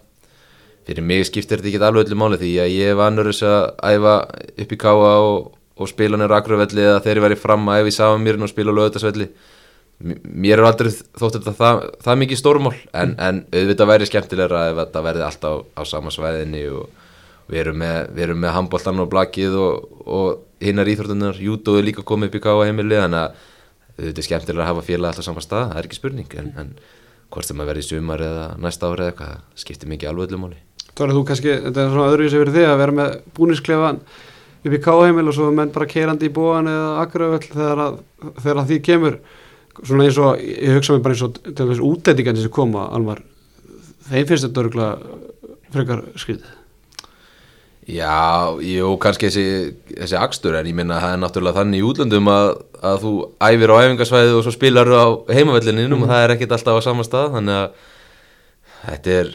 Fyrir 0.86 1.06
mig 1.06 1.26
skiptir 1.26 1.62
þetta 1.62 1.72
ekki 1.72 1.82
alveg 1.82 2.06
öllu 2.06 2.18
máli 2.22 2.38
því 2.42 2.52
að 2.62 2.74
ég 2.76 2.92
er 2.94 3.00
vanur 3.00 3.32
þess 3.32 3.46
að 3.50 3.96
æfa 3.96 4.16
upp 4.64 4.74
í 4.76 4.80
káa 4.82 5.14
og, 5.26 5.48
og 5.82 5.90
spila 5.90 6.20
nýra 6.22 6.42
Akurvelli 6.42 6.84
eða 6.86 7.02
þegar 7.02 7.22
ég 7.22 7.26
væri 7.26 7.40
fram 7.42 7.70
að 7.70 7.82
æfa 7.82 7.92
í 7.92 7.96
Safamýrin 7.96 8.46
og 8.46 8.52
spila 8.52 8.76
lögutasvelli 8.76 9.30
mér 10.04 10.60
er 10.60 10.68
aldrei 10.68 10.92
þótt 10.92 11.40
þetta 11.40 11.54
það, 11.56 11.82
það 12.04 12.20
mikið 12.22 12.40
stórmál 12.40 12.76
en, 12.92 13.16
en 13.16 13.42
auðvitað 13.54 13.92
væri 13.94 14.08
skemmtilegra 14.10 14.64
ef 14.72 14.80
þetta 14.82 15.04
verði 15.06 15.24
alltaf 15.24 15.56
á, 15.56 15.64
á 15.80 15.82
sama 15.88 16.12
svæðinni 16.12 16.66
og 16.76 17.05
við 17.50 17.62
erum 17.62 17.82
með, 17.82 18.34
með 18.34 18.54
handbóltan 18.56 19.02
og 19.04 19.10
blakið 19.12 19.58
og, 19.60 19.90
og 20.06 20.64
hinnar 20.64 20.90
íþróttunar 20.90 21.40
jútóðu 21.42 21.84
líka 21.86 22.06
komið 22.06 22.32
upp 22.32 22.38
í 22.40 22.44
káa 22.46 22.68
heimili 22.68 23.00
þannig 23.00 23.22
að 23.22 23.44
auðvitað 23.96 24.22
er 24.22 24.28
skemmtilegra 24.28 24.64
að 24.66 24.72
hafa 24.72 24.86
félag 24.86 25.12
alltaf 25.12 25.28
saman 25.28 25.46
stað, 25.46 25.68
það 25.72 25.80
er 25.80 25.90
ekki 25.90 26.00
spurning 26.00 26.38
en, 26.42 26.50
en 26.60 26.72
hvort 27.32 27.48
sem 27.48 27.62
að 27.62 27.70
verði 27.72 27.86
sumar 27.86 28.24
eða 28.26 28.48
næsta 28.62 28.90
ári 28.90 29.06
eða 29.06 29.14
eitthvað, 29.14 29.44
skiptir 29.62 29.92
mikið 29.92 30.12
alveg 30.12 30.28
öllu 30.30 30.42
máli. 30.42 30.60
Tóra, 30.96 31.16
þú 31.16 31.22
kannski, 31.30 31.54
þetta 31.68 31.84
er 31.84 31.94
svona 31.94 32.10
öðru 32.12 32.26
í 32.26 32.32
sig 32.32 32.42
fyrir 32.42 32.56
þig 32.56 32.68
að 32.70 32.82
vera 32.82 32.98
með 33.00 33.16
búnisklefan 33.38 34.02
upp 34.66 34.76
í 34.76 34.82
Káa 34.82 35.06
heimil 35.06 35.28
og 35.30 35.38
svo 35.38 35.48
menn 35.54 35.74
bara 35.76 35.90
keirandi 35.92 36.30
í 36.30 36.34
bóan 36.36 36.72
eða 36.72 36.92
Akureyfell 37.04 37.52
þegar, 37.52 38.00
þegar 38.42 38.62
því 38.72 38.82
kemur. 38.90 39.18
Svona 39.82 40.08
eins 40.08 40.20
og, 40.24 40.44
ég 40.44 40.80
hugsa 40.80 40.96
mér 40.96 41.06
bara 41.06 41.18
eins 41.18 41.26
og 41.28 41.40
til 41.46 41.70
þess 41.72 41.84
útlendingarnir 41.84 42.48
sem 42.48 42.56
koma, 42.56 42.88
Almar 42.96 43.24
þeim 44.10 44.30
finnst 44.30 44.46
þetta 44.48 44.64
örgulega 44.64 45.20
frekar 45.74 46.04
skrið 46.20 46.46
Já, 47.86 48.50
jú, 48.66 48.96
kannski 48.98 49.30
þessi, 49.30 49.74
þessi 49.92 50.18
akstur 50.18 50.56
en 50.58 50.66
ég 50.66 50.74
minna 50.78 50.96
að 50.98 51.04
það 51.04 51.12
er 51.16 51.20
náttúrulega 51.22 51.60
þannig 51.60 51.84
í 51.84 51.86
útlöndum 51.86 52.30
að, 52.34 52.48
að 52.82 52.96
þú 53.04 53.12
æfir 53.46 53.74
á 53.74 53.76
æfingasvæði 53.84 54.32
og 54.34 54.46
svo 54.48 54.54
spilar 54.56 54.90
á 54.90 55.06
heimavellininum 55.30 56.06
og 56.06 56.10
það 56.10 56.24
er 56.24 56.34
ekkit 56.34 56.56
alltaf 56.58 56.80
á 56.82 56.88
sama 56.88 57.06
stað 57.06 57.36
þannig 57.36 57.60
að 57.60 57.92
þetta 58.88 59.16
er 59.20 59.32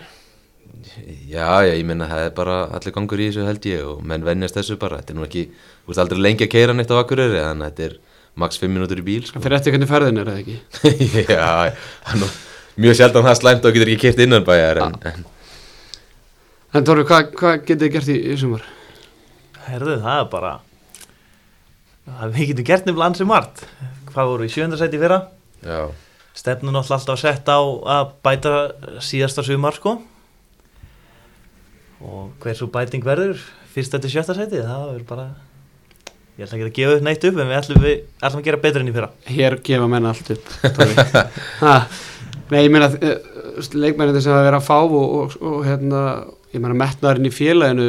já, 1.30 1.47
já, 1.62 1.73
ég 1.76 1.87
minna 1.87 2.09
að 2.09 2.14
það 2.16 2.26
er 2.26 2.37
bara 2.40 2.59
allir 2.75 2.97
gangur 2.99 3.23
í 3.23 3.30
þessu 3.30 3.47
held 3.47 3.71
ég 3.71 3.87
og 3.87 4.04
menn 4.11 4.26
vennjast 4.26 4.59
þessu 4.59 4.80
bara, 4.83 4.99
þetta 4.99 5.14
er 5.14 5.21
nú 5.21 5.26
ekki 5.28 5.47
þú 5.54 5.92
veist 5.92 6.04
aldrei 6.04 6.23
lengi 6.26 6.49
að 6.49 6.54
keira 6.57 6.75
neitt 6.75 6.90
á 6.90 6.99
Akureyri 6.99 7.42
þannig 7.45 7.69
að 7.69 7.71
þetta 7.71 7.87
er 7.87 7.99
maks 8.40 8.61
5 8.62 8.71
minútur 8.73 9.00
í 9.02 9.07
bíl 9.07 9.23
sko. 9.26 9.38
Það 9.38 9.47
fyrir 9.47 9.59
eftir 9.61 9.75
hvernig 9.76 9.90
ferðin 9.90 10.23
er, 10.23 10.30
eða 10.30 10.42
ekki? 10.42 10.59
Já, 11.37 11.75
það 12.07 12.23
nú 12.25 12.30
mjög 12.80 12.99
sjaldan 12.99 13.26
það 13.26 13.38
slæmt 13.40 13.66
og 13.66 13.76
getur 13.76 13.92
ekki 13.92 14.09
keirt 14.09 14.23
innan 14.25 14.47
bæjar 14.47 14.83
en, 14.87 15.25
en 16.75 16.87
Tóri, 16.87 17.05
hvað 17.09 17.33
hva 17.39 17.55
getið 17.59 17.87
þið 17.87 17.95
gert 17.97 18.11
í, 18.12 18.19
í 18.31 18.37
sumar? 18.41 18.67
Herðu, 19.67 19.97
það 20.03 20.21
er 20.21 20.29
bara 20.33 20.53
við 22.35 22.53
getum 22.53 22.67
gert 22.67 22.87
nefnilega 22.87 23.11
ansi 23.11 23.27
margt. 23.29 23.65
Hvað 24.11 24.31
voru 24.33 24.47
í 24.47 24.53
sjöndasæti 24.53 25.00
fyrra? 25.00 25.21
Já, 25.62 25.91
stefnun 26.39 26.79
alltaf 26.81 26.99
alltaf 26.99 27.21
sett 27.21 27.50
á 27.50 27.61
að 27.61 28.15
bæta 28.25 28.55
síðasta 29.05 29.45
sumar 29.47 29.77
sko. 29.77 29.99
Og 32.00 32.33
hversu 32.43 32.71
bæting 32.73 33.05
verður? 33.05 33.39
Fyrst 33.75 33.95
þetta 33.95 34.11
sjötta 34.11 34.37
sæti? 34.39 34.62
Það 34.65 34.87
verður 34.89 35.07
bara 35.11 35.27
ég 36.41 36.47
ætla 36.47 36.57
ekki 36.57 36.69
að 36.71 36.77
gefa 36.79 36.97
upp 36.97 37.05
neitt 37.05 37.27
upp 37.29 37.37
en 37.37 37.50
við 37.50 37.59
ætlum, 37.59 37.83
við 37.85 37.97
ætlum 38.25 38.41
að 38.41 38.47
gera 38.49 38.62
betur 38.65 38.83
enn 38.83 38.91
í 38.91 38.95
fyrra. 38.97 39.11
Hér 39.29 39.59
gefa 39.67 39.91
menn 39.93 40.09
allt 40.09 40.31
upp 40.35 40.47
Nei, 42.50 42.65
ég 42.65 42.73
meina 42.75 42.89
uh, 42.91 43.19
leikmennir 43.79 44.23
sem 44.25 44.35
að 44.35 44.49
vera 44.49 44.59
að 44.59 44.67
fá 44.67 44.79
og, 44.81 44.95
og, 44.99 45.35
og 45.39 45.61
hérna, 45.62 46.00
ég 46.50 46.61
meina 46.61 46.76
metnaðurinn 46.78 47.30
í 47.30 47.35
félaginu 47.35 47.88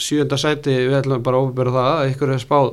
sjönda 0.00 0.38
sæti, 0.40 0.74
við 0.88 0.98
ætlum 0.98 1.24
bara 1.24 1.40
að 1.40 1.48
ofbera 1.48 1.74
það 1.74 1.90
að 1.94 2.12
ykkur 2.12 2.34
er 2.34 2.42
spáð 2.42 2.70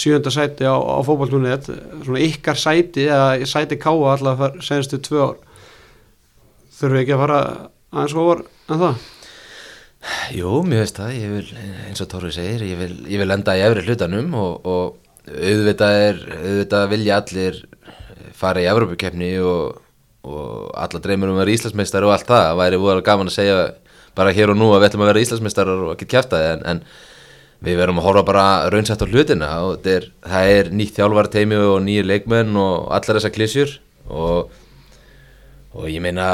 sjönda 0.00 0.32
sæti 0.34 0.68
á, 0.68 0.76
á 0.78 0.98
fótballtúnið 1.06 1.70
svona 2.04 2.24
ykkar 2.24 2.58
sæti, 2.60 3.06
eða 3.10 3.48
sæti 3.48 3.78
káa 3.80 4.14
allavega 4.14 4.64
senstu 4.64 5.00
tvö 5.02 5.24
ár. 5.30 5.38
Þurfum 6.78 6.96
við 6.96 7.02
ekki 7.02 7.16
að 7.16 7.24
fara 7.24 7.40
aðeins 7.90 8.16
ofar 8.22 8.44
en 8.70 8.84
það? 8.84 9.08
Jú, 10.32 10.52
mér 10.64 10.84
veist 10.84 10.96
það, 10.96 11.10
ég 11.18 11.32
vil, 11.34 11.66
eins 11.88 12.00
og 12.00 12.08
Tóri 12.08 12.30
segir, 12.32 12.62
ég 12.70 12.78
vil, 12.80 12.94
ég 13.10 13.20
vil 13.20 13.34
enda 13.34 13.56
í 13.58 13.64
efri 13.66 13.84
hlutanum 13.84 14.32
og, 14.38 14.64
og 14.64 15.28
auðvitað 15.28 15.98
er, 16.06 16.22
auðvitað 16.38 16.88
vilja 16.94 17.18
allir 17.20 17.60
fara 18.40 18.62
í 18.62 18.68
Evrópukefni 18.70 19.34
og, 19.44 19.82
og 20.24 20.70
alla 20.72 21.02
dreymur 21.04 21.32
um 21.32 21.36
að 21.36 21.44
vera 21.44 21.56
Íslandsmeistar 21.58 22.06
og 22.06 22.14
allt 22.14 22.30
það, 22.30 22.46
það 22.46 22.60
væri 22.62 22.80
voru 22.80 23.04
gaman 23.10 23.28
að 23.28 23.36
segja 23.36 23.58
bara 24.18 24.34
hér 24.36 24.52
og 24.52 24.58
nú 24.58 24.70
að 24.74 24.82
við 24.82 24.88
ætlum 24.90 25.04
að 25.04 25.10
vera 25.12 25.22
Íslandsmeistar 25.24 25.72
og 25.74 25.92
ekki 25.94 26.08
kjæfta 26.10 26.40
þið, 26.40 26.50
en, 26.54 26.64
en 26.72 27.66
við 27.66 27.78
verum 27.80 28.00
að 28.00 28.06
horfa 28.08 28.24
bara 28.30 28.46
raunsætt 28.72 29.04
á 29.04 29.10
hlutina. 29.10 29.50
Og 29.66 29.78
það 29.84 29.96
er, 29.96 30.08
það 30.32 30.54
er 30.56 30.72
nýtt 30.80 30.98
þjálfarteimi 30.98 31.60
og 31.68 31.78
nýjir 31.86 32.08
leikmenn 32.08 32.58
og 32.60 32.90
allar 32.96 33.20
þessar 33.20 33.34
klísjur 33.36 33.76
og, 34.10 34.52
og 35.76 35.88
ég 35.92 36.02
meina, 36.04 36.28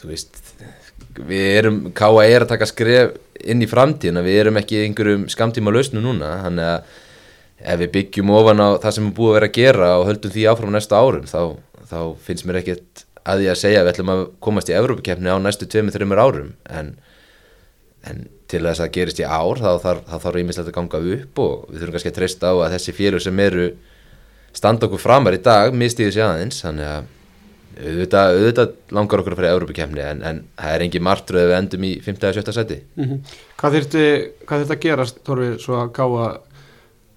þú 0.00 0.12
veist, 0.12 0.42
við 1.18 1.50
erum, 1.58 1.82
K.A. 1.96 2.24
er 2.26 2.44
að 2.44 2.54
taka 2.54 2.68
skref 2.68 3.16
inn 3.38 3.62
í 3.62 3.70
framtíðina, 3.70 4.24
við 4.26 4.40
erum 4.42 4.58
ekki 4.60 4.82
einhverjum 4.84 5.28
skamtíma 5.30 5.72
lausnu 5.74 6.02
núna, 6.02 6.34
þannig 6.44 6.72
að 6.72 6.96
ef 7.58 7.80
við 7.82 7.92
byggjum 7.96 8.32
ofan 8.38 8.62
á 8.62 8.68
það 8.78 8.94
sem 8.94 9.08
er 9.08 9.14
búið 9.16 9.30
að 9.30 9.36
vera 9.38 9.48
að 9.48 9.56
gera 9.56 9.88
og 9.98 10.06
höldum 10.06 10.34
því 10.34 10.44
áfram 10.50 10.74
næsta 10.74 11.00
árum 11.02 11.24
þá, 11.26 11.40
þá 11.90 12.00
finnst 12.26 12.46
mér 12.46 12.60
ekkert 12.60 13.04
að 13.28 13.42
því 13.42 13.50
að 13.52 13.60
segja 13.60 13.82
að 13.82 13.86
við 13.86 13.92
ætlum 13.94 14.14
að 14.14 14.24
komast 14.44 14.70
í 14.72 14.76
Evrópakefni 14.78 15.32
á 15.32 15.36
næstu 15.42 15.68
2-3 15.70 16.08
árum 16.18 16.54
en, 16.78 16.94
en 18.08 18.24
til 18.48 18.62
þess 18.64 18.84
að 18.84 18.94
gerist 18.96 19.20
í 19.20 19.28
ár 19.28 19.60
þá 19.60 19.70
þarf, 19.84 20.40
ímislegt 20.40 20.70
að 20.70 20.76
ganga 20.78 21.02
upp 21.18 21.44
og 21.44 21.68
við 21.68 21.82
þurfum 21.82 21.96
kannski 21.96 22.12
að 22.12 22.18
treysta 22.18 22.52
á 22.52 22.54
að 22.56 22.74
þessi 22.76 22.96
félug 22.96 23.24
sem 23.24 23.44
eru 23.44 23.68
standa 24.56 24.88
okkur 24.88 25.02
framar 25.02 25.36
í 25.36 25.42
dag, 25.44 25.76
mistíðu 25.76 26.14
sér 26.16 26.30
aðeins 26.32 26.62
þannig 26.64 26.88
að 26.88 27.14
auðvitað, 27.78 28.32
auðvitað 28.38 28.74
langar 28.96 29.22
okkur 29.22 29.34
að 29.34 29.38
fara 29.38 29.50
í 29.50 29.56
Európa-kemni 29.56 30.02
en, 30.02 30.22
en 30.26 30.40
það 30.58 30.74
er 30.74 30.84
engin 30.86 31.04
martröð 31.06 31.46
við 31.50 31.56
endum 31.58 31.86
í 31.86 31.92
5. 32.02 32.18
eða 32.18 32.34
7. 32.40 32.54
seti. 32.56 32.78
Hvað 33.60 33.76
þyrfti, 33.76 34.04
hvað 34.48 34.62
þyrfti 34.62 34.76
að 34.76 34.84
gerast, 34.86 35.20
Torfi, 35.26 35.50
svo 35.62 35.78
að 35.78 35.92
káa 35.98 36.28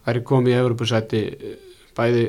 væri 0.06 0.24
komið 0.28 0.54
í 0.54 0.60
Evropasæti 0.60 1.24
bæði 1.98 2.26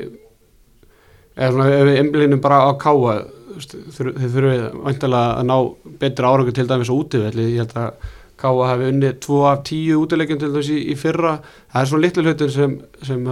eða 1.35 1.51
svona 1.53 1.69
ef 1.69 1.87
við 1.89 1.99
emblinum 2.01 2.43
bara 2.43 2.59
á 2.67 2.71
káa 2.79 3.15
þið 3.53 4.13
þurfið 4.33 4.63
vantilega 4.81 5.37
að 5.37 5.47
ná 5.49 5.55
betra 6.01 6.31
árangur 6.33 6.55
til 6.57 6.67
dæmis 6.69 6.89
á 6.89 6.95
útivelli. 6.95 7.49
Ég 7.53 7.63
held 7.63 7.75
að 7.77 8.07
káa 8.41 8.69
hafi 8.71 8.89
unnið 8.89 9.19
2 9.25 9.41
af 9.49 9.61
10 9.69 9.99
útilegjum 10.01 10.41
til 10.41 10.51
þess 10.55 10.71
í, 10.73 10.79
í 10.89 10.95
fyrra. 10.97 11.35
Það 11.73 11.81
er 11.81 11.91
svona 11.91 12.05
litlu 12.07 12.25
hlutur 12.25 12.53
sem, 12.53 12.73
sem 13.05 13.29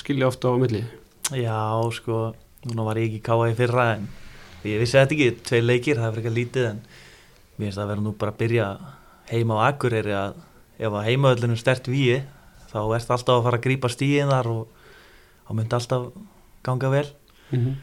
skilja 0.00 0.30
ofta 0.30 0.54
á 0.54 0.56
milli. 0.60 0.82
Já, 1.36 1.60
sko, 1.94 2.22
núna 2.66 2.88
var 2.88 3.00
ég 3.00 3.10
ekki 3.10 3.22
káa 3.28 3.50
í 3.50 3.56
fyrra 3.58 3.86
en 3.98 4.08
ég 4.64 4.80
vissi 4.80 4.98
þetta 4.98 5.16
ekki, 5.16 5.28
tvei 5.46 5.60
leikir, 5.62 6.00
það 6.00 6.08
er 6.08 6.16
fyrir 6.16 6.24
eitthvað 6.24 6.40
lítið 6.40 6.68
en 6.70 6.80
mér 7.60 7.68
finnst 7.68 7.78
það 7.78 7.84
að 7.84 7.92
vera 7.92 8.04
nú 8.06 8.14
bara 8.18 8.34
að 8.34 8.40
byrja 8.40 8.66
heima 9.30 9.60
á 9.60 9.62
Akureyri 9.68 10.16
að 10.16 10.40
ef 10.80 10.96
að 10.96 11.06
heimaöllinu 11.06 11.56
er 11.56 11.60
stert 11.60 11.88
víi 11.92 12.20
þá 12.70 12.80
ert 12.96 13.12
alltaf 13.12 13.36
að 13.36 13.46
fara 13.46 13.60
að 13.60 13.64
grípa 13.66 13.90
stíðin 13.92 14.32
þar 14.32 14.48
og 14.54 14.62
þá 15.46 15.52
myndi 15.58 15.76
alltaf 15.76 16.06
ganga 16.66 16.92
vel 16.92 17.06
mm 17.50 17.58
-hmm. 17.58 17.74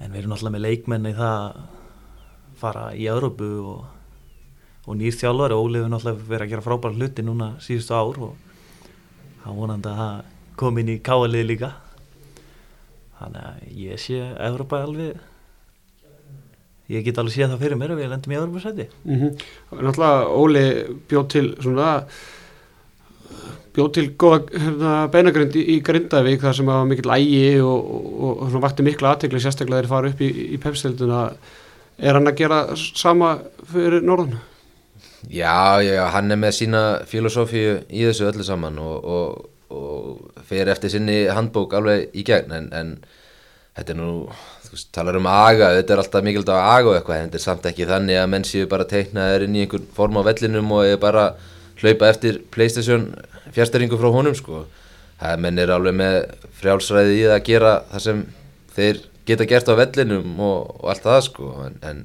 en 0.00 0.12
við 0.12 0.18
erum 0.18 0.32
alltaf 0.32 0.52
með 0.52 0.66
leikmenn 0.66 1.06
í 1.06 1.14
það 1.14 1.36
að 1.36 1.56
fara 2.56 2.94
í 2.94 3.06
Európu 3.06 3.48
og, 3.60 3.84
og 4.86 4.96
nýr 4.96 5.12
þjálfari 5.12 5.54
Óli 5.54 5.78
hefur 5.78 5.92
náttúrulega 5.92 6.28
verið 6.28 6.46
að 6.46 6.50
gera 6.50 6.66
frábæra 6.66 6.94
hluti 6.94 7.22
núna 7.22 7.48
síðustu 7.60 7.94
ár 7.94 8.20
og 8.28 8.36
hann 9.44 9.56
vonandi 9.56 9.88
að 9.88 9.96
það 9.96 10.22
kom 10.56 10.78
inn 10.78 10.88
í 10.88 11.00
káalið 11.04 11.46
líka 11.46 11.72
þannig 13.18 13.42
að 13.42 13.56
ég 13.76 14.00
sé 14.00 14.20
Európa 14.38 14.82
alveg 14.82 15.20
ég 16.88 17.04
get 17.04 17.18
alveg 17.18 17.34
séð 17.34 17.52
það 17.52 17.62
fyrir 17.64 17.78
mér 17.80 17.94
að 17.94 18.00
við 18.00 18.10
lendum 18.12 18.32
í 18.32 18.38
Európa 18.40 18.60
sæti 18.60 18.88
Mm 19.04 19.16
-hmm. 19.20 19.30
Náttúrulega 19.70 20.26
Óli 20.28 20.64
bjóð 21.08 21.28
til 21.28 21.56
svona 21.60 22.06
bjóð 23.76 23.92
til 23.92 24.06
góða 24.18 24.40
hérna, 24.56 24.94
beinagrind 25.12 25.56
í, 25.60 25.78
Grindavík 25.84 26.42
þar 26.42 26.56
sem 26.56 26.68
var 26.70 26.86
mikill 26.88 27.12
ægi 27.12 27.60
og, 27.60 27.90
og, 28.16 28.44
og 28.46 28.58
vakti 28.64 28.84
mikla 28.86 29.14
aðtegli 29.14 29.40
sérstaklega 29.42 29.84
þeir 29.84 29.90
fara 29.90 30.12
upp 30.12 30.22
í, 30.24 30.30
í 30.56 30.60
pepstilduna 30.62 31.22
er 31.96 32.16
hann 32.16 32.30
að 32.30 32.38
gera 32.40 32.60
sama 32.76 33.36
fyrir 33.72 34.04
norðan? 34.04 34.38
Já, 35.32 35.82
já, 35.82 36.06
hann 36.14 36.30
er 36.30 36.38
með 36.40 36.56
sína 36.60 36.82
filosófíu 37.08 37.80
í 37.90 38.04
þessu 38.06 38.28
öllu 38.28 38.46
saman 38.46 38.78
og, 38.78 39.10
og, 39.10 39.44
fer 40.46 40.70
eftir 40.70 40.92
sinni 40.92 41.24
handbók 41.26 41.74
alveg 41.74 42.12
í 42.14 42.22
gegn 42.26 42.52
en, 42.54 42.68
en 42.70 42.92
þetta 43.74 43.92
er 43.92 43.98
nú, 43.98 44.10
þú 44.68 44.78
talar 44.94 45.18
um 45.18 45.26
aga, 45.26 45.72
þetta 45.80 45.94
er 45.96 46.02
alltaf 46.04 46.24
mikild 46.24 46.52
á 46.54 46.56
aga 46.60 46.92
og 46.92 46.98
eitthvað 47.00 47.18
en 47.18 47.26
þetta 47.26 47.40
er 47.40 47.44
samt 47.44 47.66
ekki 47.72 47.88
þannig 47.90 48.20
að 48.20 48.30
menn 48.32 48.46
séu 48.46 48.68
bara 48.70 48.86
teiknaðir 48.88 49.48
inn 49.48 49.58
í 49.58 49.64
einhvern 49.64 49.90
form 49.96 50.20
á 50.22 50.28
vellinum 50.30 50.72
og 50.78 50.86
er 50.86 51.02
bara 51.02 51.26
hlaupa 51.80 52.10
eftir 52.10 52.40
Playstation 52.52 53.10
fjárstæringu 53.54 53.98
frá 54.00 54.10
honum 54.12 54.36
sko. 54.36 54.64
Það 55.20 55.42
menn 55.44 55.60
er 55.60 55.72
alveg 55.72 55.96
með 55.96 56.16
frjálsræði 56.60 57.14
í 57.16 57.24
það 57.24 57.36
að 57.36 57.46
gera 57.48 57.72
það 57.92 58.04
sem 58.06 58.22
þeir 58.76 59.02
geta 59.26 59.46
gert 59.48 59.70
á 59.72 59.74
vellinum 59.80 60.40
og, 60.44 60.74
og 60.82 60.90
allt 60.92 61.06
það 61.06 61.22
sko. 61.28 61.52
En, 61.66 61.78
en, 61.88 62.02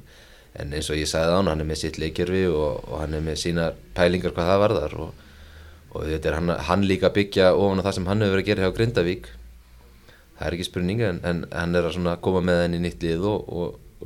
en 0.62 0.72
eins 0.76 0.88
og 0.92 1.00
ég 1.00 1.10
sagði 1.10 1.36
án 1.36 1.52
hann 1.52 1.64
er 1.64 1.68
með 1.68 1.82
sitt 1.82 2.00
leikjörfi 2.00 2.46
og, 2.50 2.80
og 2.88 3.02
hann 3.02 3.18
er 3.18 3.24
með 3.24 3.38
sína 3.44 3.68
pælingar 3.96 4.34
hvað 4.36 4.50
það 4.52 4.64
varðar 4.64 4.96
og, 5.06 5.22
og 5.92 6.08
þetta 6.08 6.32
er 6.32 6.38
hann, 6.40 6.56
hann 6.70 6.88
líka 6.88 7.12
byggja 7.12 7.52
ofan 7.58 7.84
á 7.84 7.86
það 7.86 7.96
sem 7.98 8.10
hann 8.10 8.24
hefur 8.24 8.36
verið 8.38 8.44
að 8.46 8.50
gera 8.52 8.66
hjá 8.66 8.76
Grindavík. 8.78 9.32
Það 10.38 10.46
er 10.48 10.56
ekki 10.56 10.68
spurning 10.68 11.02
en, 11.06 11.22
en 11.28 11.44
hann 11.52 11.78
er 11.78 11.88
að 11.92 12.14
koma 12.24 12.44
með 12.44 12.64
henni 12.66 12.82
nýtt 12.82 13.04
lið 13.04 13.28
og, 13.28 13.50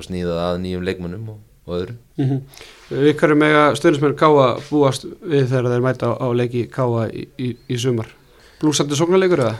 sníða 0.05 0.35
það 0.35 0.49
að 0.51 0.63
nýjum 0.65 0.89
leikmönnum 0.91 1.29
og 1.33 1.46
öðrum 1.75 2.03
Mm 2.17 2.29
-hmm. 2.31 3.15
Hverju 3.19 3.37
með 3.37 3.55
að 3.61 3.75
stöðnismenn 3.77 4.17
Káa 4.17 4.61
búast 4.71 5.05
við 5.05 5.49
þegar 5.51 5.71
þeir 5.73 5.83
mæta 5.85 6.07
á, 6.09 6.13
á 6.17 6.29
leiki 6.33 6.69
Káa 6.71 7.09
í, 7.13 7.29
í, 7.39 7.57
í 7.69 7.77
sumar 7.79 8.07
Blúsandi 8.61 8.97
sóknarleikur 8.97 9.43
eða? 9.45 9.57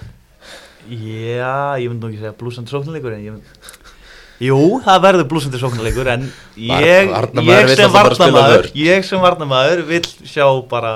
Já, 0.89 1.77
ég 1.83 1.91
myndi 1.91 2.01
nú 2.01 2.09
ekki 2.13 2.23
segja 2.23 2.37
blúsandi 2.39 2.71
sóknarleikur 2.71 3.13
en 3.13 3.25
ég 3.25 3.33
myndi 3.35 3.47
Jú, 4.47 4.81
það 4.85 5.03
verður 5.03 5.29
blúsandi 5.31 5.59
sóknarleikur 5.59 6.09
en 6.13 6.27
ég, 6.61 7.11
ég 7.43 7.71
sem 7.75 7.93
varnamaður 7.93 8.71
ég 8.77 9.05
sem 9.05 9.21
varnamaður 9.21 9.83
vil 9.89 10.03
sjá 10.29 10.47
bara 10.69 10.93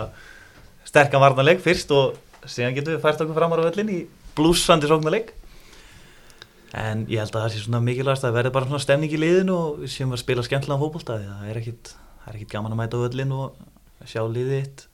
sterkan 0.84 1.20
varnarleik 1.20 1.62
fyrst 1.64 1.90
og 1.96 2.18
síðan 2.44 2.76
getum 2.76 2.94
við 2.94 3.02
fært 3.02 3.22
okkur 3.24 3.38
framar 3.38 3.62
á 3.64 3.68
völlin 3.68 3.92
í 3.92 4.00
blúsandi 4.36 4.90
sóknarleik 4.90 5.32
en 6.76 7.02
ég 7.10 7.18
held 7.18 7.34
að 7.34 7.44
það 7.44 7.54
sé 7.54 7.64
svona 7.64 7.82
mikilvægast 7.82 8.26
að 8.26 8.36
verði 8.36 8.52
bara 8.54 8.68
svona 8.68 8.82
stemning 8.82 9.14
í 9.14 9.18
liðinu 9.18 9.56
og 9.56 9.80
við 9.82 9.92
séum 9.94 10.14
að 10.14 10.22
spila 10.22 10.44
skemmtilega 10.46 10.82
fótbolta 10.82 11.18
því 11.18 11.26
það 11.32 11.50
er 11.50 11.60
ekkit, 11.60 11.92
það 12.22 12.30
er 12.30 12.38
ekkit 12.38 12.52
gaman 12.54 12.76
að 12.76 12.80
mæta 12.80 13.00
á 13.00 13.04
völlin 13.04 13.34
og 13.34 14.06
sjá 14.06 14.22
liðið 14.22 14.54
þitt 14.54 14.86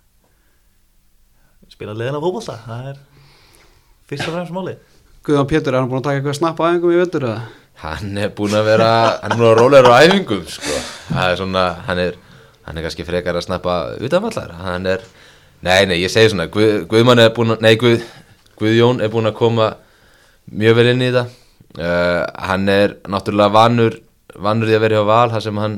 spila 1.77 1.97
liðina 1.97 2.23
fótbolta 2.23 2.57
það 2.65 2.91
er 2.93 3.03
fyrst 4.09 4.31
og 4.31 4.37
fremst 4.39 4.57
málið 4.57 4.93
Guðan 5.27 5.49
Pétur, 5.51 5.75
er 5.75 5.83
hann 5.83 5.91
búin 5.91 5.99
að 5.99 6.07
taka 6.07 6.21
eitthvað 6.21 6.39
snapp 6.39 6.61
aðeingum 6.63 6.93
í 6.95 7.01
vettur 7.01 7.25
eða? 7.27 7.47
hann 7.83 8.19
er 8.23 8.31
búin 8.33 8.55
að 8.57 8.69
vera 8.71 8.91
hann 9.21 9.35
er 9.35 9.41
búin 9.41 9.51
að 9.51 9.59
rólega 9.61 9.93
á 9.93 10.01
æfingum 10.07 10.45
sko. 10.49 10.77
það 11.11 11.33
er 11.33 11.41
svona, 11.43 11.65
hann 11.89 12.01
er 12.01 12.21
hann 12.67 12.79
er 12.79 12.87
kannski 12.87 13.05
frekar 13.07 13.37
að 13.37 13.47
snappa 13.51 13.75
utanvallar 14.01 14.55
hann 14.63 14.87
er, 14.89 15.03
nei, 15.61 15.85
nei, 15.91 15.99
ég 16.01 16.13
segi 16.13 16.33
svona 16.33 16.49
Guð, 16.53 16.87
Guðmann 16.89 17.21
er 17.21 17.35
búin 17.37 17.53
að, 17.53 17.67
nei, 17.67 17.75
Guð 17.81 18.07
Guðjón 18.57 19.03
er 19.05 19.13
búin 19.13 19.29
að 19.29 19.37
koma 19.37 19.75
mjög 20.49 20.79
vel 20.79 20.89
inn 20.95 21.05
í 21.05 21.11
þetta 21.11 21.27
uh, 21.79 22.23
hann 22.49 22.69
er 22.73 22.97
náttúrulega 23.09 23.55
vanur 23.55 24.01
vanur 24.37 24.69
því 24.69 24.79
að 24.79 24.85
vera 24.87 24.99
hjá 25.01 25.09
val 25.09 25.29
það 25.35 25.47
sem 25.47 25.63
hann 25.63 25.77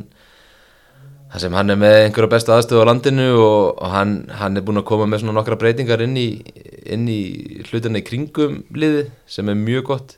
sem 1.36 1.52
hann 1.52 1.70
er 1.70 1.76
með 1.76 1.96
einhverja 2.06 2.30
bestu 2.32 2.52
aðstöðu 2.54 2.84
á 2.84 2.88
landinu 2.88 3.26
og, 3.36 3.64
og 3.76 3.90
hann, 3.92 4.14
hann 4.32 4.56
er 4.56 4.64
búin 4.64 4.80
að 4.80 4.86
koma 4.88 5.08
með 5.08 5.22
svona 5.22 5.36
nokkra 5.36 5.58
breytingar 5.60 6.00
inn 6.06 6.16
í, 6.16 6.28
inn 6.88 7.04
í 7.12 7.20
hlutina 7.68 8.00
í 8.00 8.06
kringum 8.06 8.62
liði 8.72 9.04
sem 9.28 9.50
er 9.52 9.58
mjög 9.58 9.84
gott 9.90 10.16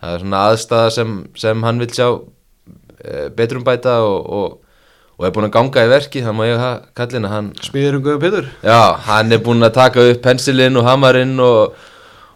það 0.00 0.16
er 0.16 0.24
svona 0.24 0.42
aðstæða 0.48 0.90
sem, 0.96 1.14
sem 1.38 1.62
hann 1.68 1.78
vil 1.84 1.90
sjá 1.94 2.08
e, 2.10 3.28
betrum 3.36 3.62
bæta 3.66 4.00
og, 4.02 4.26
og, 4.26 4.82
og 5.20 5.28
er 5.28 5.36
búin 5.36 5.46
að 5.46 5.54
ganga 5.54 5.86
í 5.86 5.92
verki 5.92 6.24
það 6.26 6.36
má 6.40 6.44
ég 6.48 6.58
hafa 6.64 6.98
kallina 6.98 7.30
hann, 7.30 7.52
Smíður 7.62 8.00
um 8.00 8.04
Guðan 8.08 8.24
Pétur? 8.24 8.50
já, 8.66 8.80
hann 9.06 9.36
er 9.36 9.44
búin 9.46 9.68
að 9.68 9.76
taka 9.78 10.08
upp 10.10 10.22
pensilinn 10.24 10.80
og 10.80 10.88
hamarinn 10.88 11.36
og, 11.46 11.78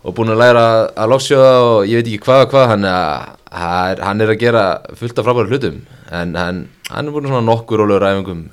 og 0.05 0.17
búin 0.17 0.33
að 0.35 0.43
læra 0.43 0.65
að 0.93 1.13
loksjóða 1.15 1.53
og 1.65 1.79
ég 1.89 2.01
veit 2.01 2.11
ekki 2.11 2.25
hvað 2.27 2.43
og 2.45 2.51
hvað 2.53 2.67
hann, 2.75 2.85
er, 2.89 4.03
hann 4.05 4.21
er 4.21 4.33
að 4.35 4.43
gera 4.43 4.65
fullt 4.99 5.21
af 5.21 5.27
frábæra 5.27 5.49
hlutum 5.49 5.81
en 6.13 6.37
hann, 6.37 6.61
hann 6.91 7.09
er 7.09 7.15
búin 7.15 7.31
svona 7.31 7.47
nokkur 7.47 7.81
rólegur 7.81 8.05
æfingum 8.11 8.45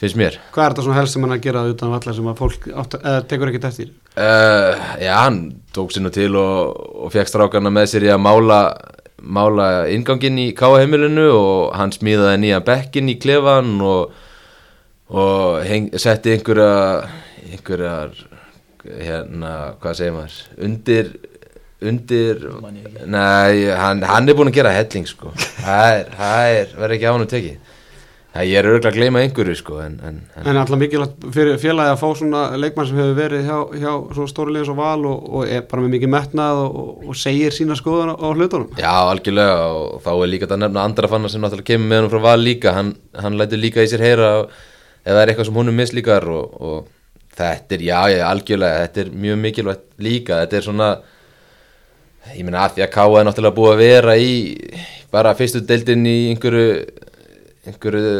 finnst 0.00 0.16
mér 0.16 0.38
Hvað 0.54 0.64
er 0.64 0.72
þetta 0.72 0.86
svona 0.86 0.98
helst 1.00 1.16
sem 1.16 1.26
hann 1.26 1.36
að 1.36 1.42
gera 1.44 1.66
utan 1.68 1.92
vallar 1.92 2.16
sem 2.16 2.30
að 2.32 2.40
fólk 2.40 2.70
átt, 2.72 2.96
eða 3.02 3.26
tekur 3.28 3.52
ekkert 3.52 3.68
eftir? 3.68 3.92
Uh, 4.16 4.72
já, 5.02 5.12
hann 5.18 5.42
tók 5.76 5.92
nú 6.00 6.12
til 6.14 6.32
og, 6.40 6.80
og 7.04 7.12
fekk 7.12 7.28
strákarna 7.28 7.72
með 7.74 7.92
sér 7.92 8.08
í 8.08 8.12
að 8.14 8.24
mála, 8.24 8.60
mála 9.20 9.68
inganginn 9.92 10.40
í 10.40 10.48
káaheimilinu 10.56 11.28
og 11.34 11.76
hann 11.76 11.92
smíðaði 11.92 12.40
nýja 12.40 12.64
bekkin 12.64 13.12
í 13.12 13.18
klefan 13.20 13.76
og, 13.84 14.16
og 15.12 15.60
heng, 15.68 15.92
setti 16.00 16.32
einhverja, 16.38 17.04
einhverjar, 17.50 18.16
hérna, 18.84 19.56
hvað 19.82 19.98
segir 19.98 20.14
maður, 20.16 20.38
undir, 20.68 21.10
undir, 21.80 22.46
nei, 23.06 23.66
hann, 23.80 24.04
hann 24.06 24.28
er 24.28 24.38
búin 24.38 24.52
að 24.52 24.60
gera 24.60 24.76
helling, 24.76 25.08
sko, 25.10 25.34
það 25.64 25.98
er, 25.98 26.14
það 26.16 26.54
er, 26.60 26.72
verður 26.78 26.96
ekki 26.98 27.10
á 27.10 27.14
hann 27.14 27.30
tekið. 27.34 27.76
Það 28.30 28.46
ég 28.46 28.60
er 28.60 28.66
örgulega 28.70 28.90
að 28.92 28.94
gleyma 29.00 29.20
einhverju 29.24 29.54
sko 29.58 29.80
en, 29.82 29.94
en, 30.06 30.18
en 30.38 30.44
En 30.46 30.58
alltaf 30.60 30.78
mikilvægt 30.78 31.24
fyrir 31.34 31.56
félagi 31.58 31.90
að 31.90 31.96
fá 31.98 32.04
svona 32.14 32.42
leikmann 32.62 32.86
sem 32.86 33.00
hefur 33.00 33.16
verið 33.16 33.48
hjá, 33.48 33.56
hjá 33.82 33.88
svona 34.14 34.30
stóri 34.30 34.54
liðs 34.54 34.70
og 34.70 34.76
val 34.78 35.02
og, 35.10 35.24
og 35.34 35.50
er 35.50 35.64
bara 35.66 35.82
með 35.82 35.96
mikið 35.96 36.12
metnað 36.14 36.60
og, 36.62 36.76
og, 36.78 37.08
og 37.10 37.18
segir 37.18 37.56
sína 37.56 37.74
skoðan 37.74 38.12
á, 38.14 38.22
á 38.22 38.28
hlutunum. 38.30 38.68
Já, 38.78 38.92
algjörlega 39.00 39.56
og 39.80 39.98
þá 40.04 40.10
er 40.12 40.30
líka 40.30 40.46
þetta 40.46 40.58
að 40.60 40.62
nefna 40.62 40.86
andra 40.86 41.10
fannar 41.10 41.34
sem 41.34 41.42
náttúrulega 41.42 41.70
kemur 41.72 41.90
með 41.90 42.02
hann 42.04 42.12
frá 42.14 42.22
val 42.28 42.38
líka 42.46 42.76
hann, 42.78 42.92
hann 43.18 43.38
lætur 43.40 43.62
líka 43.64 43.82
í 43.82 43.90
sér 43.90 44.06
heyra 44.06 44.30
ef 44.46 45.10
það 45.10 45.22
er 45.24 45.34
eitthvað 45.34 45.50
sem 45.50 45.60
honum 45.64 45.82
mislíkar 45.82 46.30
og, 46.30 46.54
og 46.62 46.78
þetta 47.40 47.76
er, 47.76 47.82
já, 47.88 47.98
já, 48.14 48.24
algjörlega 48.30 48.82
þetta 48.84 49.00
er 49.04 49.10
mjög 49.24 49.38
mikilvægt 49.44 49.84
líka 50.06 50.40
þetta 50.44 50.56
er 50.60 50.66
svona 50.68 50.90
ég 52.36 52.44
meina 52.44 52.64
að 52.66 52.74
því 52.76 52.84
að 52.86 52.92
Káa 52.94 53.20
er 53.20 53.26
náttúrulega 53.28 53.56
búið 53.56 53.72
að 53.74 53.80
vera 53.84 54.16
í 54.20 54.32
bara 55.10 55.32
fyrstu 55.38 55.62
deildin 55.66 56.04
í 56.06 56.16
einhverju 56.34 56.66
einhverju, 57.66 58.12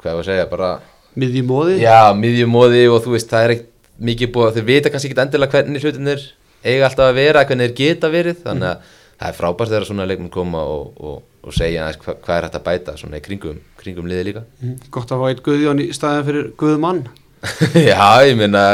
hvað 0.00 0.16
var 0.16 0.22
að 0.24 0.28
segja, 0.30 0.48
bara 0.50 0.70
Miðjum 1.12 1.44
móði. 1.50 1.74
Já, 1.82 2.08
miðjumóði 2.16 2.86
og 2.88 3.02
þú 3.04 3.10
veist, 3.12 3.28
það 3.28 3.42
er 3.44 3.52
ekkert 3.52 3.68
mikið 4.08 4.30
búið 4.32 4.46
að 4.48 4.54
þeir 4.56 4.64
vita 4.70 4.90
kannski 4.94 5.10
ekki 5.10 5.20
endilega 5.26 5.52
hvernig 5.58 5.82
hlutinir 5.84 6.22
eiga 6.64 6.86
alltaf 6.88 7.10
að 7.10 7.18
vera, 7.18 7.42
hvernig 7.44 7.68
þeir 7.68 7.76
geta 7.82 8.08
verið 8.14 8.38
þannig 8.46 8.68
að 8.70 8.86
það 9.20 9.28
er 9.28 9.36
frábært 9.36 9.72
þegar 9.74 9.86
svona 9.90 10.06
leikmenn 10.08 10.32
koma 10.32 10.62
og, 10.72 10.86
og, 10.96 11.18
og 11.44 11.54
segja 11.54 11.84
aðeins 11.84 12.00
hva, 12.06 12.14
hvað 12.24 12.38
er 12.38 12.46
hægt 12.48 12.56
að 12.58 12.64
bæta 12.70 12.94
svona 12.96 13.20
í 13.20 13.24
kringum, 13.26 13.60
kringum 13.82 14.08
liði 14.08 14.24
líka 14.30 14.42
Mhm. 14.62 14.78
Gott 14.96 15.12
að 15.12 15.20
fá 15.20 15.28
eitt 15.28 15.44
Guðjón 15.44 15.82
í 15.84 15.90
staðin 15.92 16.26
fyrir 16.30 16.48
Guðmann. 16.56 17.04
Já, 17.90 18.22
ég 18.28 18.36
meina 18.38 18.64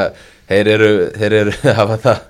þeir 0.48 0.72
eru, 0.76 0.90
þeir 1.16 1.36
eru 1.42 1.54
hafa 1.80 2.00
það 2.04 2.24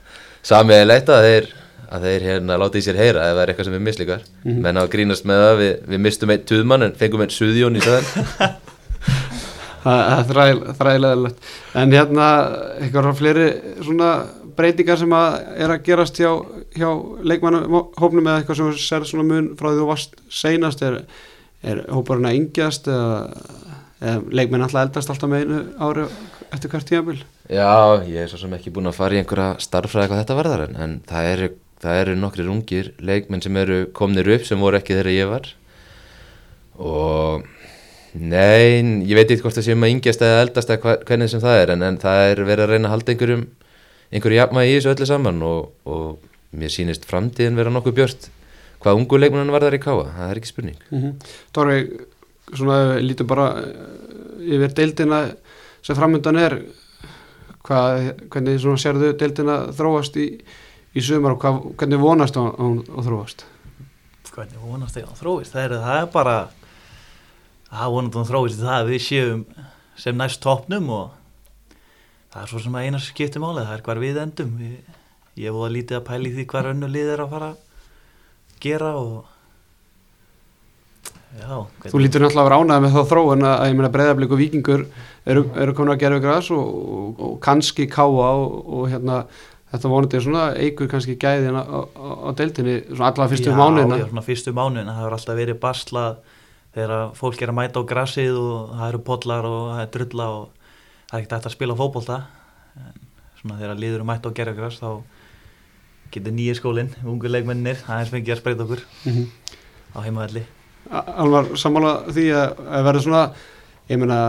samiðilegt 0.48 1.12
að 1.12 1.28
þeir 1.28 1.54
að 1.88 2.04
þeir 2.04 2.24
hérna 2.26 2.58
láta 2.60 2.76
í 2.76 2.84
sér 2.84 2.98
heyra 3.00 3.28
ef 3.30 3.36
það 3.36 3.42
er 3.42 3.50
eitthvað 3.52 3.68
sem 3.68 3.76
við 3.78 3.84
mislíkar. 3.86 4.24
Mhm. 4.44 4.58
menn 4.64 4.80
hafa 4.80 4.92
grínast 4.92 5.28
með 5.28 5.44
það, 5.44 5.60
við, 5.62 5.70
við 5.92 6.02
mistum 6.04 6.32
einn 6.34 6.48
tuðmann 6.50 6.84
en 6.84 6.98
fengum 7.00 7.22
einn 7.24 7.32
suðjón 7.32 7.78
í 7.78 7.84
staðinn. 7.84 8.58
Það 9.78 10.00
það 10.02 10.18
er 10.18 10.24
þræl, 10.28 10.74
þræðilegilegt 10.74 11.50
en 11.80 11.92
hérna 11.94 12.24
eitthvað 12.82 13.06
fleiri 13.16 13.44
svona 13.86 14.08
breytingar 14.58 14.98
sem 14.98 15.14
að 15.14 15.36
er 15.62 15.72
að 15.72 15.84
gerast 15.86 16.18
hjá, 16.18 16.32
hjá 16.74 16.88
leikmannahópnum 17.30 18.26
eða 18.26 18.40
eitthvað 18.42 18.58
sem 18.58 18.72
sér 18.82 19.06
svona 19.08 19.26
mun 19.28 19.52
frá 19.58 19.70
því 19.70 19.78
þú 19.78 19.86
varst 19.88 20.18
seinast 20.34 20.82
er, 20.84 20.98
er 21.62 21.84
hóparinn 21.94 22.26
að 22.28 22.40
yngjast 22.40 22.90
eða, 22.90 23.20
eða 23.98 24.22
leikmenn 24.40 24.64
alltaf 24.64 24.84
eldast 24.86 25.12
alltaf 25.12 25.30
með 25.30 25.44
einu 25.44 25.60
ári 25.82 26.06
eftir 26.54 26.72
hvert 26.72 26.88
tímabil. 26.88 27.18
Já, 27.50 28.02
ég 28.06 28.22
er 28.22 28.30
svo 28.30 28.40
sem 28.42 28.54
ekki 28.56 28.72
búin 28.74 28.90
að 28.90 28.98
fara 28.98 29.16
í 29.16 29.22
einhverja 29.22 29.58
starffræði 29.64 30.12
hvað 30.12 30.22
þetta 30.22 30.38
varðar 30.38 30.64
en, 30.68 30.80
en 30.84 30.96
það 31.08 31.30
eru, 31.34 31.50
það 31.84 32.02
eru 32.02 32.16
nokkri 32.22 32.46
rungir 32.46 32.90
leikmenn 33.02 33.44
sem 33.44 33.60
eru 33.62 33.78
komnir 33.96 34.30
upp 34.36 34.46
sem 34.48 34.62
voru 34.62 34.80
ekki 34.80 34.96
þegar 34.96 35.12
ég 35.14 35.30
var. 35.32 35.52
Og 36.78 37.46
nei, 38.14 39.02
ég 39.08 39.14
veit 39.18 39.26
ekki 39.26 39.42
hvort 39.44 39.58
það 39.58 39.66
sé 39.66 39.76
um 39.76 39.86
að 39.86 39.94
yngjast 39.96 40.24
eða 40.24 40.42
eldast 40.46 40.74
eða 40.74 40.98
hvernig 41.08 41.32
sem 41.32 41.42
það 41.42 41.62
er 41.62 41.74
en, 41.74 41.86
en 41.90 42.02
það 42.02 42.24
er 42.30 42.44
verið 42.46 42.64
að 42.64 42.74
reyna 42.74 42.88
að 42.88 42.94
halda 42.96 43.14
einhverjum 43.14 43.46
einhverju 44.08 44.38
jafnvægi 44.38 44.72
í 44.72 44.76
þessu 44.78 44.92
öllu 44.94 45.08
saman 45.08 45.42
og, 45.44 45.72
og 45.88 46.56
mér 46.56 46.72
sýnist 46.72 47.04
framtíðin 47.08 47.58
vera 47.58 47.72
nokkuð 47.72 47.96
björt 47.98 48.28
hvað 48.82 49.00
ungu 49.00 49.18
leikmennan 49.18 49.52
varðar 49.52 49.76
í 49.76 49.82
káa, 49.82 50.06
það 50.14 50.30
er 50.30 50.40
ekki 50.40 50.50
spurning. 50.52 50.78
Mm 50.90 51.00
-hmm. 51.02 51.32
Dóri, 51.54 51.78
svona 52.54 52.98
lítum 53.02 53.28
bara 53.30 53.48
eh, 53.60 54.54
yfir 54.56 54.74
deildina 54.76 55.22
sem 55.84 55.96
framöndan 55.98 56.40
er 56.40 56.58
hvað, 57.66 58.12
hvernig 58.32 58.60
svona 58.62 58.80
sérðu 58.80 59.12
deildina 59.18 59.60
þróast 59.76 60.16
í, 60.20 60.28
í 60.94 61.04
sumar 61.04 61.36
og 61.36 61.42
hvað, 61.42 61.60
hvernig 61.80 62.02
vonast 62.02 62.38
hún 62.38 62.82
að 62.86 63.10
þróast? 63.10 63.46
Hvernig 64.32 64.62
vonast 64.62 64.98
hann 65.00 65.18
þróist? 65.18 65.54
Það 65.54 65.64
er, 65.64 65.76
það 65.82 66.00
er 66.00 66.10
bara 66.12 66.36
það 67.68 67.94
vonandi 67.94 68.20
hann 68.20 68.28
þróist 68.28 68.62
það 68.62 68.76
að 68.76 68.92
við 68.92 69.04
séum 69.04 69.46
sem 69.98 70.18
næst 70.18 70.42
toppnum 70.44 70.92
og 70.94 71.16
það 72.32 72.42
er 72.42 72.52
svo 72.52 72.62
sem 72.62 72.76
að 72.78 72.86
eina 72.86 73.00
sem 73.00 73.14
skiptir 73.14 73.42
máli 73.42 73.64
það 73.64 73.74
er 73.74 73.84
hvar 73.88 74.02
við 74.02 74.20
endum. 74.22 74.52
Við, 74.60 74.76
ég 75.38 75.56
voru 75.56 75.74
lítið 75.74 75.98
að 75.98 76.06
pæli 76.08 76.34
því 76.36 76.46
hvar 76.52 76.70
önnu 76.72 76.90
lið 76.90 77.12
er 77.14 77.24
að 77.24 77.34
fara 77.34 77.50
að 77.54 78.62
gera 78.62 78.92
og 78.98 79.37
já 81.36 81.90
Þú 81.90 82.00
lítur 82.00 82.24
náttúrulega 82.24 82.40
að 82.40 82.48
vera 82.48 82.58
ánægð 82.62 82.82
með 82.84 82.96
þá 82.96 83.02
þróun 83.12 83.44
að, 83.44 83.54
að 83.58 83.68
ég 83.68 83.76
meina 83.78 83.92
breyðablík 83.94 84.32
og 84.32 84.40
vikingur 84.40 84.86
eru, 85.28 85.44
eru 85.54 85.76
komin 85.76 85.94
að 85.94 86.02
gera 86.02 86.20
græs 86.24 86.50
og, 86.54 86.64
og, 86.64 87.22
og 87.26 87.38
kannski 87.44 87.86
káa 87.90 88.32
og, 88.32 88.58
og 88.64 88.88
hérna 88.92 89.20
þetta 89.68 89.92
vonandi 89.92 90.16
er 90.16 90.24
svona 90.24 90.46
eigur 90.56 90.88
kannski 90.88 91.18
gæðin 91.20 91.58
á, 91.60 91.62
á, 91.68 91.80
á 92.24 92.30
deildinni 92.38 92.78
svona 92.88 93.10
allavega 93.12 93.34
fyrstu 93.34 93.52
já, 93.52 93.58
mánuðina. 93.58 94.00
já, 94.00 94.06
svona 94.08 94.24
fyrstu 94.24 94.54
mánuðina 94.56 94.94
það 94.94 95.02
hefur 95.02 95.18
alltaf 95.18 95.38
verið 95.42 95.60
barsla 95.62 96.04
þegar 96.78 97.12
fólk 97.18 97.42
er 97.42 97.52
að 97.52 97.58
mæta 97.58 97.82
á 97.84 97.88
grassið 97.92 98.40
og 98.40 98.72
það 98.72 98.88
eru 98.88 99.04
podlar 99.04 99.48
og 99.48 99.62
það 99.74 99.84
er 99.84 99.92
drulla 99.96 100.28
og 100.38 100.74
það 101.10 101.18
er 101.18 101.22
ekkert 101.22 101.48
að 101.48 101.54
spila 101.56 101.76
fótbolta. 101.78 102.18
En 102.78 103.00
svona 103.40 103.60
þegar 103.60 103.80
liður 103.82 104.04
er 104.04 104.08
mæta 104.08 104.32
á 104.32 104.36
gerðagrass 104.38 104.80
þá 104.80 104.90
getur 106.12 106.32
nýja 106.32 106.56
skólinn, 106.56 106.94
ungu 107.04 107.28
leikmennir 107.28 107.82
aðeins 107.84 108.14
fengið 108.14 108.36
að 108.36 108.40
spreita 108.40 108.64
okkur 108.64 108.84
mm 109.04 109.12
-hmm. 109.12 109.58
á 109.92 109.98
heimavelli 110.06 110.44
Alvar 110.88 111.52
sammála 111.60 111.92
því 112.08 112.26
að, 112.38 112.64
að 112.64 112.88
verða 112.88 113.04
svona 113.04 113.22
ég 113.88 114.00
meina 114.00 114.20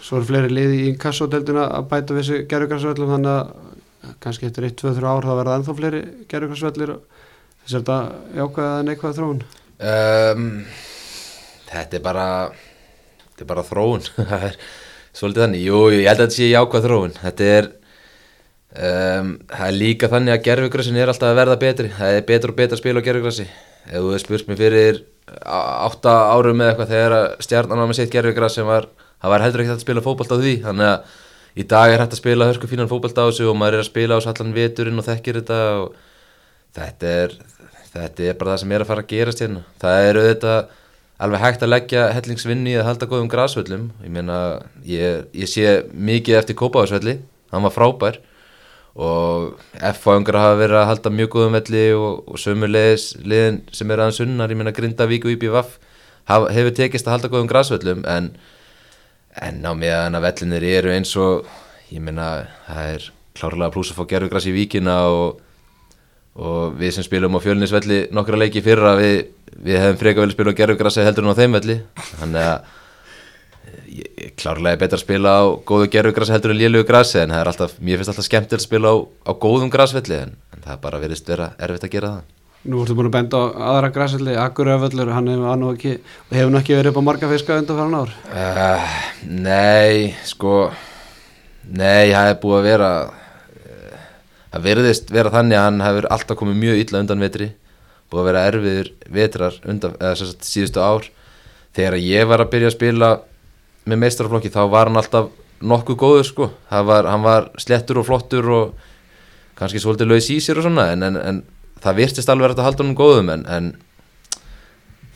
svo 0.00 0.18
eru 0.18 0.28
fleiri 0.28 0.52
liði 0.52 0.82
í 0.88 0.92
kassodeldina 1.00 1.66
að 1.76 1.88
bæta 1.92 2.16
við 2.16 2.22
þessi 2.22 2.46
gerðugrassvöllum 2.50 3.14
þannig 3.14 3.32
að 3.36 4.14
kannski 4.24 4.48
eftir 4.48 4.68
1-2-3 4.70 5.08
ár 5.08 5.26
þá 5.28 5.32
verða 5.38 5.56
ennþá 5.58 5.76
fleiri 5.78 6.02
gerðugrassvellir 6.30 6.94
þess 7.64 7.74
að 7.74 7.80
þetta 7.80 7.98
jákvæða 8.40 8.70
eða 8.70 8.86
neikvæða 8.88 9.18
þróun? 9.18 9.42
Um, 9.80 10.46
Þetta 11.70 11.98
er 11.98 12.02
bara 12.04 12.28
þetta 12.50 13.44
er 13.44 13.50
bara 13.52 13.66
þróun. 13.66 14.06
Það 14.30 14.46
er 14.48 14.56
svolítið 15.16 15.44
þannig, 15.44 15.66
jú, 15.66 15.82
ég 15.94 16.08
held 16.08 16.16
að 16.16 16.24
þetta 16.24 16.38
sé 16.38 16.48
jákvæð 16.50 16.86
þróun. 16.86 17.14
Þetta 17.20 17.50
er 17.54 17.70
um, 17.70 19.30
það 19.52 19.66
er 19.68 19.78
líka 19.78 20.10
þannig 20.10 20.34
að 20.34 20.44
gerfugrassin 20.48 21.00
er 21.00 21.12
alltaf 21.12 21.30
að 21.30 21.40
verða 21.40 21.60
betri, 21.62 21.92
það 21.94 22.18
er 22.18 22.26
betur 22.28 22.52
og 22.52 22.58
betur 22.60 22.78
að 22.78 22.82
spila 22.82 23.02
á 23.02 23.06
gerfugrassi 23.08 23.46
ef 23.90 24.04
þú 24.04 24.18
spurt 24.20 24.50
mér 24.50 24.60
fyrir 24.60 25.00
átta 25.44 26.16
árum 26.34 26.58
með 26.60 26.72
eitthvað 26.72 26.92
þegar 26.94 27.16
stjarnan 27.44 27.82
var 27.82 27.90
með 27.90 28.00
sitt 28.00 28.12
gerfugrass 28.14 28.58
sem 28.58 28.68
var, 28.68 28.88
það 29.22 29.34
var 29.34 29.44
heldur 29.46 29.62
ekki 29.62 29.72
hægt 29.72 29.80
að 29.80 29.86
spila 29.86 30.04
fótbolt 30.04 30.34
á 30.34 30.38
því, 30.40 30.54
þannig 30.66 30.90
að 30.90 31.18
í 31.60 31.66
dag 31.70 31.92
er 31.92 32.02
hægt 32.02 32.16
að 32.16 32.22
spila 32.22 32.48
hörsku 32.50 32.70
fínan 32.70 32.90
fótbolt 32.90 33.18
á 33.18 33.24
þessu 33.28 33.48
og 33.50 33.58
maður 33.58 33.78
er 33.78 33.84
að 33.84 33.90
spila 33.90 34.16
á 34.16 34.18
þessu 34.18 34.32
allan 34.34 34.56
veturinn 34.56 35.02
og 35.02 35.06
þekkir 35.06 35.40
þetta 35.40 35.60
og 35.80 35.96
þetta 36.78 37.14
er 37.24 37.38
þetta 37.90 38.28
er 38.28 38.38
bara 38.38 38.54
það 38.54 38.62
sem 38.62 38.74
er 38.74 38.84
að 38.84 38.90
fara 38.90 39.04
að 39.04 39.10
gerast 39.10 39.42
hérna. 39.42 39.62
Það 39.82 40.06
er 40.06 40.20
auðvitað 40.20 40.74
alveg 41.20 41.44
hægt 41.44 41.64
að 41.64 41.72
leggja 41.72 42.06
hellingsvinni 42.16 42.74
að 42.78 42.86
halda 42.88 43.08
góðum 43.10 43.30
grasvöllum. 43.32 43.86
Ég 44.04 44.14
meina, 44.14 44.38
ég, 44.86 45.24
ég 45.36 45.50
sé 45.50 45.76
mikið 45.92 46.38
eftir 46.40 46.58
Kópáðsvelli, 46.60 47.18
hann 47.52 47.66
var 47.66 47.74
frábær 47.74 48.20
og 48.94 49.60
F-fáingar 49.92 50.38
hafa 50.40 50.56
verið 50.58 50.80
að 50.80 50.88
halda 50.90 51.12
mjög 51.14 51.30
góðum 51.34 51.58
velli 51.58 51.84
og, 51.94 52.24
og 52.26 52.40
sömulegis 52.42 53.12
liðin 53.22 53.60
sem 53.74 53.90
er 53.90 54.02
aðeins 54.02 54.20
sunnar, 54.22 54.50
ég 54.50 54.58
meina 54.58 54.74
Grindavík 54.74 55.28
og 55.28 55.68
hafa, 56.26 56.50
hefur 56.54 56.74
tekist 56.74 57.06
að 57.06 57.16
halda 57.16 57.30
góðum 57.32 57.50
grasvöllum 57.50 58.02
en, 58.08 58.32
en 59.38 59.62
á 59.62 59.72
meðan 59.74 60.18
að 60.18 60.26
vellinir 60.26 60.66
eru 60.78 60.94
eins 60.94 61.14
og 61.16 61.46
ég 61.90 62.02
meina, 62.02 62.48
það 62.66 62.96
er 62.96 63.06
klárlega 63.38 63.74
pluss 63.74 63.94
að 63.94 64.02
fá 64.02 64.10
gerfugras 64.10 64.50
í 64.50 64.56
víkina 64.56 64.98
og 65.10 65.40
og 66.40 66.76
við 66.78 66.94
sem 66.94 67.04
spilum 67.04 67.36
á 67.36 67.40
fjölnisvelli 67.42 68.04
nokkra 68.14 68.38
leiki 68.38 68.62
fyrra 68.64 68.94
við, 68.98 69.16
við 69.60 69.80
hefum 69.82 69.98
freka 70.00 70.22
vel 70.22 70.32
spila 70.32 70.54
á 70.54 70.58
gerfugrassi 70.60 71.04
heldur 71.04 71.26
en 71.26 71.34
á 71.34 71.40
þeim 71.40 71.56
velli. 71.58 71.76
Þannig 72.20 72.46
að 72.46 72.76
klárlega 74.40 74.76
er 74.76 74.82
betra 74.82 74.98
að 74.98 75.04
spila 75.04 75.32
á 75.36 75.42
góðu 75.68 75.86
gerfugrassi 75.92 76.34
heldur 76.34 76.52
en 76.54 76.60
lélugu 76.60 76.86
grassi 76.88 77.18
en 77.22 77.32
það 77.32 77.40
er 77.44 77.50
alltaf, 77.52 77.72
mér 77.80 78.00
finnst 78.00 78.12
alltaf 78.12 78.26
skemmtilegt 78.28 78.60
að 78.60 78.66
spila 78.66 78.92
á, 78.92 78.96
á 79.26 79.32
góðum 79.44 79.72
grassvelli 79.72 80.18
en, 80.24 80.36
en 80.54 80.66
það 80.66 80.82
bara 80.84 81.00
verðist 81.02 81.30
vera 81.30 81.50
erfitt 81.58 81.88
að 81.88 81.94
gera 81.96 82.12
það 82.18 82.36
Nú 82.60 82.82
ertu 82.84 82.92
búin 82.92 83.06
að 83.08 83.14
benda 83.14 83.38
á 83.40 83.44
aðra 83.70 83.88
græsvelli, 83.94 84.34
Akureyravöllur, 84.36 85.08
hann 85.16 85.30
hefur 85.32 85.56
nú 85.56 85.70
ekki, 85.72 85.94
hefur 86.28 86.50
nú 86.52 86.58
ekki 86.60 86.74
verið 86.76 86.90
upp 86.92 86.98
á 87.00 87.08
marga 87.08 87.30
fiska 87.30 87.56
undan 87.56 87.78
faran 87.78 87.96
ár. 87.96 88.10
uh, 88.36 88.98
Nei, 89.24 90.10
sko 90.28 90.58
Nei, 91.70 92.10
það 92.12 92.28
er 92.34 92.36
búið 92.42 92.58
að 92.58 92.66
vera 92.68 92.90
eh, 93.64 93.96
Það 94.52 94.66
verðist 94.68 95.14
vera 95.14 95.32
þannig 95.32 95.56
að 95.56 95.66
hann 95.70 95.80
hefur 95.86 96.10
alltaf 96.18 96.40
komið 96.42 96.60
mjög 96.66 96.82
illa 96.84 97.00
undan 97.00 97.24
vetri 97.24 97.48
Búið 98.10 98.20
að 98.20 98.28
vera 98.28 98.44
erfiður 98.50 98.92
vetrar 99.16 99.58
undan, 99.64 99.96
eða 99.96 100.14
sagt 100.20 100.44
síðustu 100.50 100.84
ár 100.84 101.08
Þegar 101.78 101.96
ég 102.02 102.28
var 102.28 102.44
að 102.44 102.52
byrja 102.52 102.72
að 102.72 102.76
spila 102.76 103.10
með 103.90 104.02
meistaraflokki 104.04 104.52
þá 104.54 104.62
var 104.72 104.90
hann 104.90 105.00
alltaf 105.00 105.30
nokkuð 105.60 105.98
góður 106.00 106.26
sko. 106.28 106.50
Var, 106.70 107.08
Hann 107.10 107.24
var 107.26 107.50
slettur 107.60 108.00
og 108.00 108.08
flottur 108.08 108.48
og 108.54 108.86
kannski 109.58 109.82
svolítið 109.82 110.12
laus 110.12 110.30
í 110.32 110.38
sér 110.40 110.60
og 110.60 110.66
svona 110.68 110.88
en, 110.94 111.04
en, 111.04 111.18
en 111.20 111.42
það 111.84 112.00
virtist 112.00 112.32
alveg 112.32 112.54
að 112.54 112.64
halda 112.64 112.84
honum 112.84 112.96
góðum 112.96 113.34
en, 113.34 113.44
en 113.44 113.70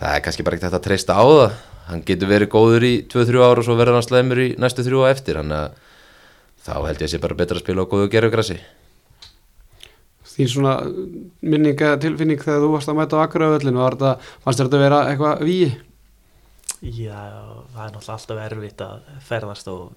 það 0.03 0.11
er 0.11 0.27
kannski 0.27 0.45
bara 0.45 0.59
ekki 0.59 0.67
þetta 0.67 0.83
að 0.83 0.87
treysta 0.89 1.17
á 1.17 1.25
það. 1.25 1.57
Hann 1.85 2.05
getur 2.09 2.31
verið 2.31 2.53
góður 2.53 2.87
í 2.89 2.95
2-3 3.13 3.43
ára 3.45 3.61
og 3.61 3.67
svo 3.67 3.77
verður 3.77 3.99
hann 3.99 4.07
slæmur 4.07 4.41
í 4.41 4.53
næstu 4.61 4.85
3 4.87 5.05
á 5.05 5.13
eftir 5.13 5.41
þannig 5.41 5.59
að 5.59 5.83
þá 6.65 6.75
held 6.87 7.03
ég 7.03 7.07
að 7.09 7.13
sé 7.13 7.21
bara 7.21 7.37
betra 7.37 7.59
að 7.59 7.65
spila 7.65 7.85
á 7.85 7.91
góðu 7.93 8.11
gerfugrassi 8.13 8.57
Þín 10.35 10.49
svona 10.51 10.73
minninga 11.45 11.93
tilfinning 12.03 12.41
þegar 12.43 12.65
þú 12.65 12.71
varst 12.73 12.91
að 12.91 12.97
mæta 12.99 13.21
á 13.21 13.29
þetta, 13.29 14.15
fannst 14.43 14.63
þetta 14.65 14.81
vera 14.81 15.03
eitthvað 15.11 15.45
víi? 15.47 15.69
Já, 16.83 17.21
það 17.75 17.85
er 17.85 17.93
náttúrulega 17.95 18.17
alltaf 18.17 18.41
erfitt 18.45 18.83
að 18.85 19.05
ferðast 19.29 19.71
og 19.73 19.93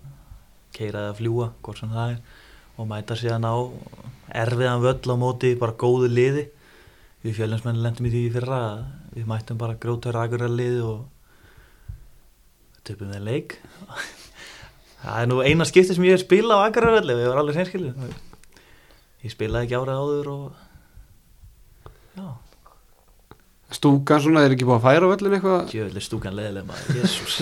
keira 0.76 1.08
eða 1.08 1.18
fljúa, 1.18 1.50
hvort 1.66 1.82
sem 1.82 1.96
það 1.96 2.14
er 2.14 2.22
og 2.78 2.88
mæta 2.92 3.18
síðan 3.18 3.48
á 3.50 3.56
erfiðan 4.44 4.84
völl 4.84 5.14
á 5.14 5.16
móti 5.18 5.56
bara 5.58 5.74
góðu 5.74 6.12
liði. 6.12 6.46
Við 7.26 7.40
fjölinsmenn 7.40 7.82
lendum 7.82 8.08
í 8.08 8.14
því 8.14 8.24
fyrra 8.36 8.62
við 9.16 9.26
mættum 9.28 9.58
bara 9.58 9.80
grótur 9.82 10.20
agurar 10.22 10.54
liði 10.54 10.84
og 10.86 11.08
töpum 12.86 13.10
við 13.16 13.26
leik. 13.26 13.58
Það 15.02 15.22
er 15.24 15.30
nú 15.32 15.42
eina 15.42 15.66
skipti 15.66 15.98
sem 15.98 16.06
ég 16.06 16.18
hef 16.18 16.28
spilað 16.28 16.62
á 16.62 16.66
agurar 16.70 17.02
við 17.02 17.26
varum 17.26 17.42
alveg 17.42 17.58
seinskilið 17.58 18.26
ég 19.28 19.34
spilaði 19.34 19.68
ekki 19.68 19.78
árið 19.78 20.02
áður 20.02 20.28
og 20.32 20.44
já, 22.18 22.28
Stúkan 23.68 24.22
svona, 24.24 24.46
er 24.48 24.54
ekki 24.56 24.68
búið 24.68 24.78
að 24.78 24.86
færa 24.86 25.10
völlin 25.12 25.34
eitthvað? 25.36 25.66
djöðlega 25.74 26.06
stúkan 26.06 26.38
leðilega 26.38 26.70
maður, 26.70 26.96
jésús 27.02 27.42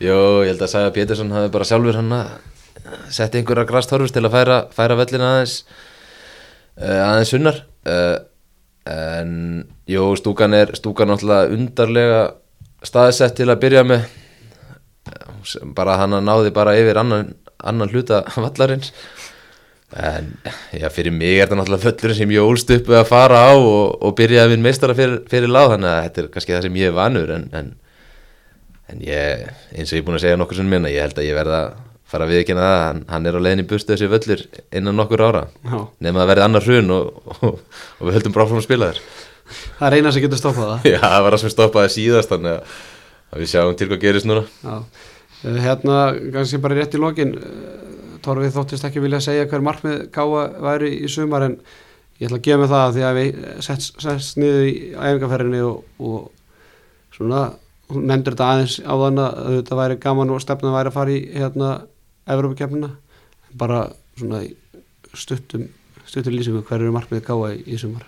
Jó, 0.00 0.16
ég 0.40 0.54
held 0.54 0.64
að 0.64 0.72
Sæða 0.72 0.94
Pétursson 0.96 1.34
hafi 1.36 1.52
bara 1.52 1.68
sjálfur 1.68 1.98
hann 2.00 2.16
að 2.16 2.30
setja 3.12 3.40
einhverja 3.40 3.68
grastorfus 3.68 4.14
til 4.14 4.24
að 4.24 4.34
færa, 4.38 4.58
færa 4.72 4.96
vellina 4.96 5.34
aðeins 5.34 5.56
uh, 6.80 7.00
aðeins 7.10 7.32
sunnar 7.34 7.60
uh, 7.84 8.16
en 8.90 9.32
jú, 9.90 10.06
stúkan 10.16 10.56
er 10.56 10.72
stúkan 10.78 11.10
náttúrulega 11.12 11.52
undarlega 11.54 12.22
staðsett 12.86 13.36
til 13.36 13.50
að 13.52 13.60
byrja 13.64 13.84
með. 13.86 14.06
Eh, 15.10 15.66
bara 15.76 15.98
hann 16.00 16.16
náði 16.24 16.52
bara 16.56 16.76
yfir 16.78 17.00
annan, 17.00 17.34
annan 17.60 17.92
hluta 17.92 18.22
vallarins 18.36 18.92
En 19.90 20.28
já, 20.70 20.86
fyrir 20.94 21.10
mig 21.10 21.40
er 21.40 21.48
þetta 21.48 21.56
náttúrulega 21.58 21.82
föllur 21.88 22.14
sem 22.14 22.30
ég 22.30 22.46
ólst 22.46 22.68
upp 22.76 22.90
að 22.94 23.08
fara 23.08 23.40
á 23.42 23.52
og, 23.58 23.96
og 24.06 24.12
byrjaði 24.18 24.52
minn 24.52 24.62
meistara 24.68 24.94
fyrir, 24.94 25.16
fyrir 25.30 25.50
láð 25.50 25.72
þannig 25.74 25.90
að 25.90 26.02
þetta 26.04 26.22
er 26.22 26.28
kannski 26.36 26.54
það 26.54 26.66
sem 26.68 26.78
ég 26.78 26.92
er 26.92 26.94
vanur 26.94 27.32
en, 27.34 27.46
en, 27.58 27.72
en 28.92 29.02
ég, 29.02 29.42
eins 29.74 29.90
og 29.90 29.98
ég 29.98 30.04
er 30.04 30.06
búin 30.06 30.18
að 30.20 30.24
segja 30.28 30.38
nokkur 30.38 30.60
sem 30.60 30.70
minna, 30.70 30.92
ég 30.94 31.02
held 31.08 31.18
að 31.18 31.26
ég 31.26 31.38
verða 31.40 31.58
að 31.64 31.74
fara 32.10 32.26
að 32.26 32.34
viðkynna 32.36 32.68
það, 32.68 32.80
hann, 32.86 33.02
hann 33.10 33.26
er 33.30 33.38
á 33.38 33.40
leiðin 33.42 33.64
í 33.64 33.68
bustu 33.70 33.94
þessi 33.94 34.10
völlur 34.10 34.40
innan 34.78 34.96
nokkur 34.98 35.26
ára. 35.26 35.44
Nema 36.02 36.24
að 36.24 36.32
verði 36.32 36.46
annar 36.46 36.66
hrun 36.66 36.94
og, 36.94 37.20
og, 37.36 37.60
og 37.98 38.08
við 38.08 38.16
höldum 38.18 38.34
bráfram 38.34 38.58
að 38.62 38.66
spila 38.66 38.88
þér. 38.90 39.04
Það 39.78 39.94
eina 39.98 40.10
sem 40.14 40.24
getur 40.24 40.40
stoppað 40.40 40.72
það. 40.72 40.88
Já, 40.90 40.98
það 41.04 41.22
var 41.26 41.36
það 41.36 41.42
sem 41.44 41.52
stoppaði 41.54 41.92
síðast 41.94 42.34
þannig 42.34 42.56
að, 42.56 42.74
að 43.30 43.44
við 43.44 43.52
sjáum 43.52 43.78
til 43.78 43.88
hvað 43.90 44.02
gerist 44.02 44.26
núna. 44.30 44.42
Já, 44.66 44.74
Eh, 45.40 45.56
hérna 45.64 46.12
kannski 46.34 46.58
bara 46.60 46.76
rétt 46.76 46.92
í 46.92 47.00
lokin 47.00 47.30
Torfið 48.24 48.54
þóttist 48.56 48.86
ekki 48.88 49.02
vilja 49.04 49.22
segja 49.24 49.46
hver 49.50 49.64
markmið 49.64 50.04
Káa 50.14 50.44
væri 50.66 50.92
í 51.04 51.10
sumar 51.12 51.46
en 51.46 51.56
ég 52.20 52.28
ætla 52.28 52.38
að 52.40 52.46
gefa 52.46 52.60
mig 52.60 52.70
það 52.72 52.94
því 52.96 53.06
að 53.08 53.18
við 53.18 53.40
sett, 53.66 53.88
sett 54.04 54.40
niður 54.40 54.68
í 54.68 54.74
æfingarferðinni 54.94 55.64
og, 55.66 55.82
og 55.98 57.16
svona 57.16 57.42
hún 57.90 58.06
nefndur 58.10 58.36
þetta 58.36 58.52
aðeins 58.54 58.78
á 58.84 58.94
þann 59.04 59.24
að 59.24 59.42
þetta 59.56 59.80
væri 59.80 59.98
gaman 60.04 60.34
og 60.34 60.44
stefna 60.44 60.76
væri 60.76 60.92
að 60.92 60.98
fara 60.98 61.16
í 61.16 61.20
hérna 61.34 61.74
Evrópakefnina 62.30 62.94
bara 63.58 63.82
svona 64.20 64.44
stuttum 65.16 65.68
stuttum 66.06 66.34
lýsingu 66.36 66.62
hver 66.66 66.82
eru 66.82 66.94
markmið 66.94 67.24
Káa 67.26 67.54
í, 67.56 67.62
í 67.66 67.80
sumar 67.80 68.06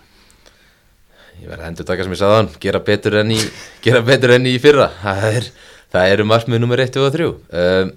Ég 1.41 1.49
verði 1.49 1.63
að 1.63 1.69
endur 1.71 1.87
taka 1.87 2.05
sem 2.05 2.13
ég 2.13 2.19
sagði 2.19 2.35
hann, 2.37 2.49
gera 2.61 2.79
betur 2.85 3.15
enn 3.19 3.31
í, 3.33 3.39
gera 3.83 4.01
betur 4.05 4.35
enn 4.35 4.45
í 4.47 4.53
fyrra. 4.61 4.89
Það, 5.01 5.23
er, 5.39 5.47
það 5.95 6.11
eru 6.13 6.25
markmið 6.29 6.61
nummer 6.61 6.83
1 6.83 6.99
og 7.01 7.07
3. 7.15 7.29
Um, 7.61 7.93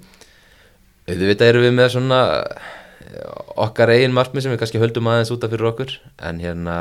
auðvitað 1.07 1.51
eru 1.53 1.63
við 1.65 1.75
með 1.77 1.91
svona 1.95 2.21
eh, 2.43 3.35
okkar 3.67 3.93
eigin 3.95 4.15
markmið 4.17 4.47
sem 4.47 4.55
við 4.55 4.61
kannski 4.63 4.83
höldum 4.83 5.11
aðeins 5.11 5.33
útaf 5.35 5.53
fyrir 5.53 5.71
okkur. 5.71 5.95
En 6.29 6.41
hérna, 6.43 6.77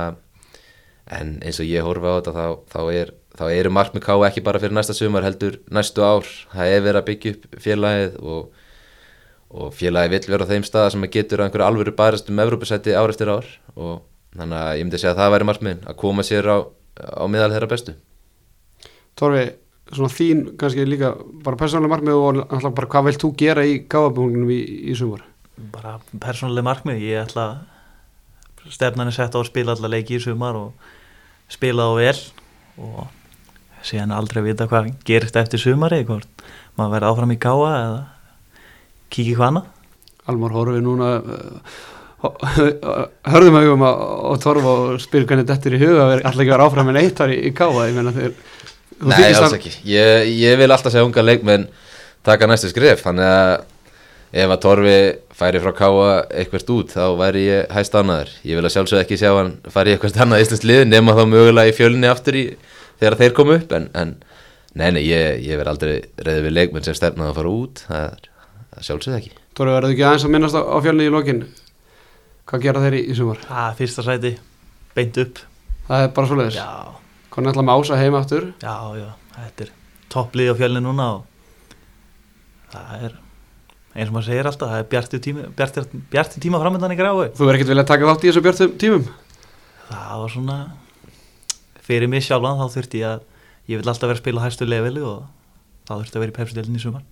en 1.13 1.37
eins 1.45 1.61
og 1.61 1.69
ég 1.69 1.85
horfa 1.85 2.15
á 2.15 2.17
þetta, 2.17 2.35
þá, 2.35 2.73
þá, 2.73 2.81
er, 3.01 3.13
þá 3.37 3.45
eru 3.51 3.73
markmið 3.77 4.05
ká 4.07 4.13
ekki 4.29 4.45
bara 4.45 4.61
fyrir 4.63 4.77
næsta 4.77 4.97
sumar 4.97 5.27
heldur 5.27 5.59
næstu 5.73 6.05
ár. 6.05 6.29
Það 6.55 6.73
er 6.73 6.85
verið 6.87 7.01
að 7.01 7.07
byggja 7.11 7.35
upp 7.35 7.61
félagið 7.67 8.17
og, 8.23 8.65
og 9.55 9.77
félagið 9.77 10.17
vill 10.17 10.33
vera 10.33 10.49
á 10.49 10.51
þeim 10.51 10.67
staða 10.67 10.95
sem 10.95 11.07
getur 11.13 11.43
að 11.43 11.49
einhverju 11.49 11.69
alvöru 11.69 11.95
barast 11.95 12.33
um 12.33 12.43
Evrópusæti 12.43 12.97
ár 12.97 13.13
eftir 13.13 13.31
ár 13.31 13.47
og 13.75 14.03
þannig 14.35 14.59
að 14.59 14.73
ég 14.79 14.87
myndi 14.87 14.99
segja 14.99 15.13
að 15.13 15.21
það 15.21 15.33
væri 15.35 15.47
markmiðin 15.49 15.85
að 15.87 15.97
koma 16.01 16.25
sér 16.25 16.49
á, 16.51 16.57
á 16.97 17.23
miðal 17.31 17.51
þeirra 17.53 17.71
bestu 17.71 17.95
Torfi, 19.15 19.45
svona 19.91 20.09
þín 20.09 20.43
kannski 20.59 20.85
líka 20.87 21.13
bara 21.45 21.59
persónulega 21.59 21.93
markmið 21.93 22.19
og 22.19 22.41
náttúrulega 22.41 22.75
bara 22.79 22.91
hvað 22.93 23.07
vilt 23.09 23.23
þú 23.23 23.31
gera 23.37 23.65
í 23.65 23.79
gáðabungunum 23.85 24.53
í, 24.53 24.61
í 24.89 24.97
sumar? 24.97 25.25
bara 25.55 25.99
persónuleg 26.21 26.65
markmið. 26.65 27.03
Ég 27.05 27.23
ætla 27.25 27.45
stefnan 28.71 29.11
er 29.11 29.15
sett 29.15 29.35
á 29.35 29.39
að 29.39 29.49
spila 29.49 29.75
alla 29.75 29.91
leiki 29.91 30.17
í 30.17 30.23
sumar 30.23 30.57
og 30.57 30.91
spila 31.51 31.87
á 31.87 31.91
vel 31.95 32.17
og 32.81 33.05
síðan 33.85 34.15
aldrei 34.15 34.41
vita 34.47 34.67
hvað 34.69 34.93
gerist 35.05 35.37
eftir 35.37 35.61
sumari 35.61 36.01
hvort 36.07 36.45
maður 36.75 36.95
verði 36.95 37.11
áfram 37.11 37.35
í 37.35 37.41
gáa 37.41 37.73
eða 37.75 37.99
kíkja 39.13 39.37
hvaðna 39.37 39.61
Almar 40.25 40.55
horfið 40.57 40.81
núna 40.81 41.09
uh, 41.21 41.75
hörðum 43.31 43.59
augum 43.59 43.85
á, 43.85 43.93
á 43.93 44.33
Torfa 44.41 44.71
og 44.73 45.03
spyrir 45.03 45.27
hvernig 45.29 45.45
þetta 45.45 45.69
er 45.69 45.77
í 45.77 45.81
huga 45.83 46.07
að 46.07 46.13
alltaf 46.15 46.41
ekki 46.41 46.55
vera 46.55 46.65
áfram 46.65 46.89
en 46.89 46.97
eitt 47.03 47.21
var 47.21 47.29
í, 47.29 47.37
í 47.45 47.51
káa. 47.53 47.85
Ég 47.85 47.93
meina 47.93 48.15
þeir 48.15 48.33
þú 48.33 48.54
Nei, 49.03 49.31
alls 49.33 49.55
ekki, 49.57 49.73
ég, 49.89 50.29
ég 50.39 50.59
vil 50.59 50.71
alltaf 50.71 50.93
segja 50.93 51.05
unga 51.07 51.23
leikmenn 51.25 51.67
taka 52.25 52.47
næstu 52.47 52.71
skrif 52.71 53.03
þannig 53.03 53.27
að 53.27 53.65
ef 54.35 54.51
að 54.51 54.61
Torfi 54.63 54.99
færi 55.35 55.61
frá 55.63 55.73
Káa 55.75 56.11
eitthvert 56.41 56.71
út 56.75 56.93
þá 56.95 57.03
væri 57.19 57.43
ég 57.45 57.73
hæst 57.75 57.95
ánæður 57.95 58.31
ég 58.43 58.59
vil 58.59 58.65
að 58.65 58.73
sjálfsög 58.75 59.01
ekki 59.03 59.19
sjá 59.19 59.31
hann 59.35 59.51
færi 59.71 59.93
í 59.93 59.95
eitthvert 59.95 60.21
annað 60.23 60.45
íslensk 60.45 60.67
lið 60.67 60.85
nema 60.89 61.15
þá 61.15 61.23
mögulega 61.31 61.71
í 61.71 61.75
fjölunni 61.75 62.09
aftur 62.11 62.39
í, 62.39 62.45
þegar 63.01 63.19
þeir 63.21 63.35
komu 63.37 63.57
upp 63.59 63.75
en, 63.77 63.89
en 63.95 64.15
nei, 64.75 64.89
nei, 64.95 65.03
ég, 65.07 65.43
ég 65.45 65.59
verð 65.59 65.75
aldrei 65.75 65.95
reyði 66.19 66.47
við 66.47 66.57
leikmenn 66.57 66.87
sem 66.87 66.97
stefnaði 66.97 67.31
að 67.31 67.39
fara 67.39 67.53
út 67.53 67.83
það 67.87 68.31
það 68.75 68.87
sjálfsög 68.89 69.17
ekki. 69.19 69.31
Torfi 69.55 69.75
verður 69.75 69.95
ekki 69.95 70.05
aðeins 70.09 70.27
að 70.27 70.35
minnast 70.35 70.59
á, 70.59 70.61
á 70.67 70.77
fjölni 70.83 71.07
í 71.07 71.13
lokin? 71.13 71.45
Hvað 72.49 72.67
gera 72.67 72.83
þeir 72.83 72.99
í, 72.99 73.05
í 73.07 73.17
sumar? 73.17 73.41
það 75.87 77.01
er 77.35 77.43
er 77.43 77.43
Hvernig 77.43 77.51
ætla 77.51 77.65
með 77.65 77.81
ása 77.81 77.99
heima 77.99 78.19
aftur? 78.21 78.53
Já, 78.61 78.75
já, 78.95 79.09
þetta 79.35 79.63
er 79.63 79.71
topplið 80.09 80.51
á 80.51 80.55
fjölni 80.55 80.81
núna 80.83 81.07
og 81.15 81.25
það 82.71 83.03
er 83.03 83.15
eins 83.95 84.09
og 84.09 84.15
maður 84.15 84.27
segir 84.29 84.47
alltaf, 84.49 84.69
það 84.69 84.79
er 84.79 84.89
bjartir 84.91 85.19
tíma, 85.19 85.45
bjartir, 85.55 85.85
bjartir 86.11 86.43
tíma 86.43 86.59
framöndan 86.59 86.91
í 86.91 86.97
gráu 86.99 87.29
Þú 87.35 87.45
verður 87.45 87.55
ekkert 87.59 87.71
vilja 87.73 87.85
taka 87.87 88.09
þátt 88.09 88.23
í 88.23 88.29
þessu 88.29 88.43
björnum 88.43 88.77
tímum? 88.79 89.05
Það 89.89 90.21
var 90.21 90.33
svona 90.33 90.57
fyrir 91.85 92.07
mig 92.11 92.23
sjálfan 92.25 92.59
þá 92.59 92.75
þurfti 92.75 93.01
ég 93.03 93.09
að 93.09 93.21
ég 93.71 93.81
vil 93.81 93.89
alltaf 93.89 94.09
vera 94.09 94.17
að 94.17 94.23
spila 94.23 94.41
á 94.41 94.45
hæstu 94.45 94.67
leveli 94.67 95.03
og 95.05 95.25
þá 95.85 95.93
þurfti 95.93 96.17
að 96.17 96.23
vera 96.23 96.33
í 96.33 96.37
pepsidelinni 96.39 96.79
í 96.79 96.83
sumar. 96.83 97.03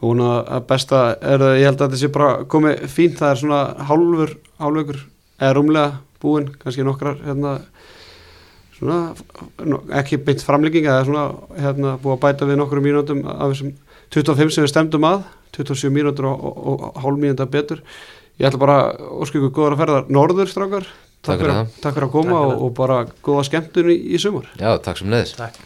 Og 0.00 0.04
hún 0.06 0.22
að 0.22 0.66
besta 0.70 1.16
er 1.20 1.42
að 1.42 1.58
ég 1.58 1.66
held 1.70 1.82
að 1.82 1.96
sé 1.98 2.10
bara 2.12 2.44
komið 2.44 2.86
fínt 2.90 3.18
það 3.18 3.30
er 3.30 3.40
svona 3.42 3.60
hálfur, 3.88 4.36
hálfur 4.58 5.00
eða 5.38 5.56
rúmlega 5.58 6.00
búin, 6.22 6.52
kannski 6.62 6.86
nokkrar 6.86 7.18
hérna 7.24 7.60
svona, 8.82 9.78
ekki 10.02 10.18
beint 10.26 10.44
framlíking 10.44 10.88
eða 10.88 11.06
svona 11.06 11.24
hérna 11.56 11.94
búið 12.02 12.16
að 12.16 12.22
bæta 12.26 12.48
við 12.50 12.60
nokkrum 12.60 12.86
mínútum 12.86 13.22
af 13.30 13.54
þessum 13.54 13.72
25 14.12 14.54
sem 14.56 14.66
við 14.66 14.74
stemdum 14.74 15.08
að 15.08 15.24
27 15.56 15.94
mínútur 15.94 16.28
og, 16.32 16.44
og, 16.50 16.86
og 16.90 17.00
hálf 17.04 17.22
mínúta 17.22 17.48
betur. 17.48 17.82
Ég 18.40 18.48
ætla 18.48 18.60
bara 18.60 18.78
ykkur 19.24 19.50
góðar 19.52 19.76
að 19.76 19.82
ferða 19.84 20.04
norður 20.12 20.52
strákar. 20.52 20.88
Takk 21.22 21.44
takk 21.78 21.94
fyrir 21.94 22.08
að 22.08 22.14
koma 22.16 22.32
Takk 22.34 22.48
fyrir 22.48 22.56
og, 22.56 22.62
og 22.66 22.72
bara 22.78 23.02
góða 23.22 23.44
skemmtun 23.46 23.92
í, 23.94 24.00
í 24.16 24.22
sumar. 24.22 24.48
Já, 24.58 24.74
takk 24.82 24.98
sem 24.98 25.12
neðis 25.12 25.36
Takk 25.38 25.60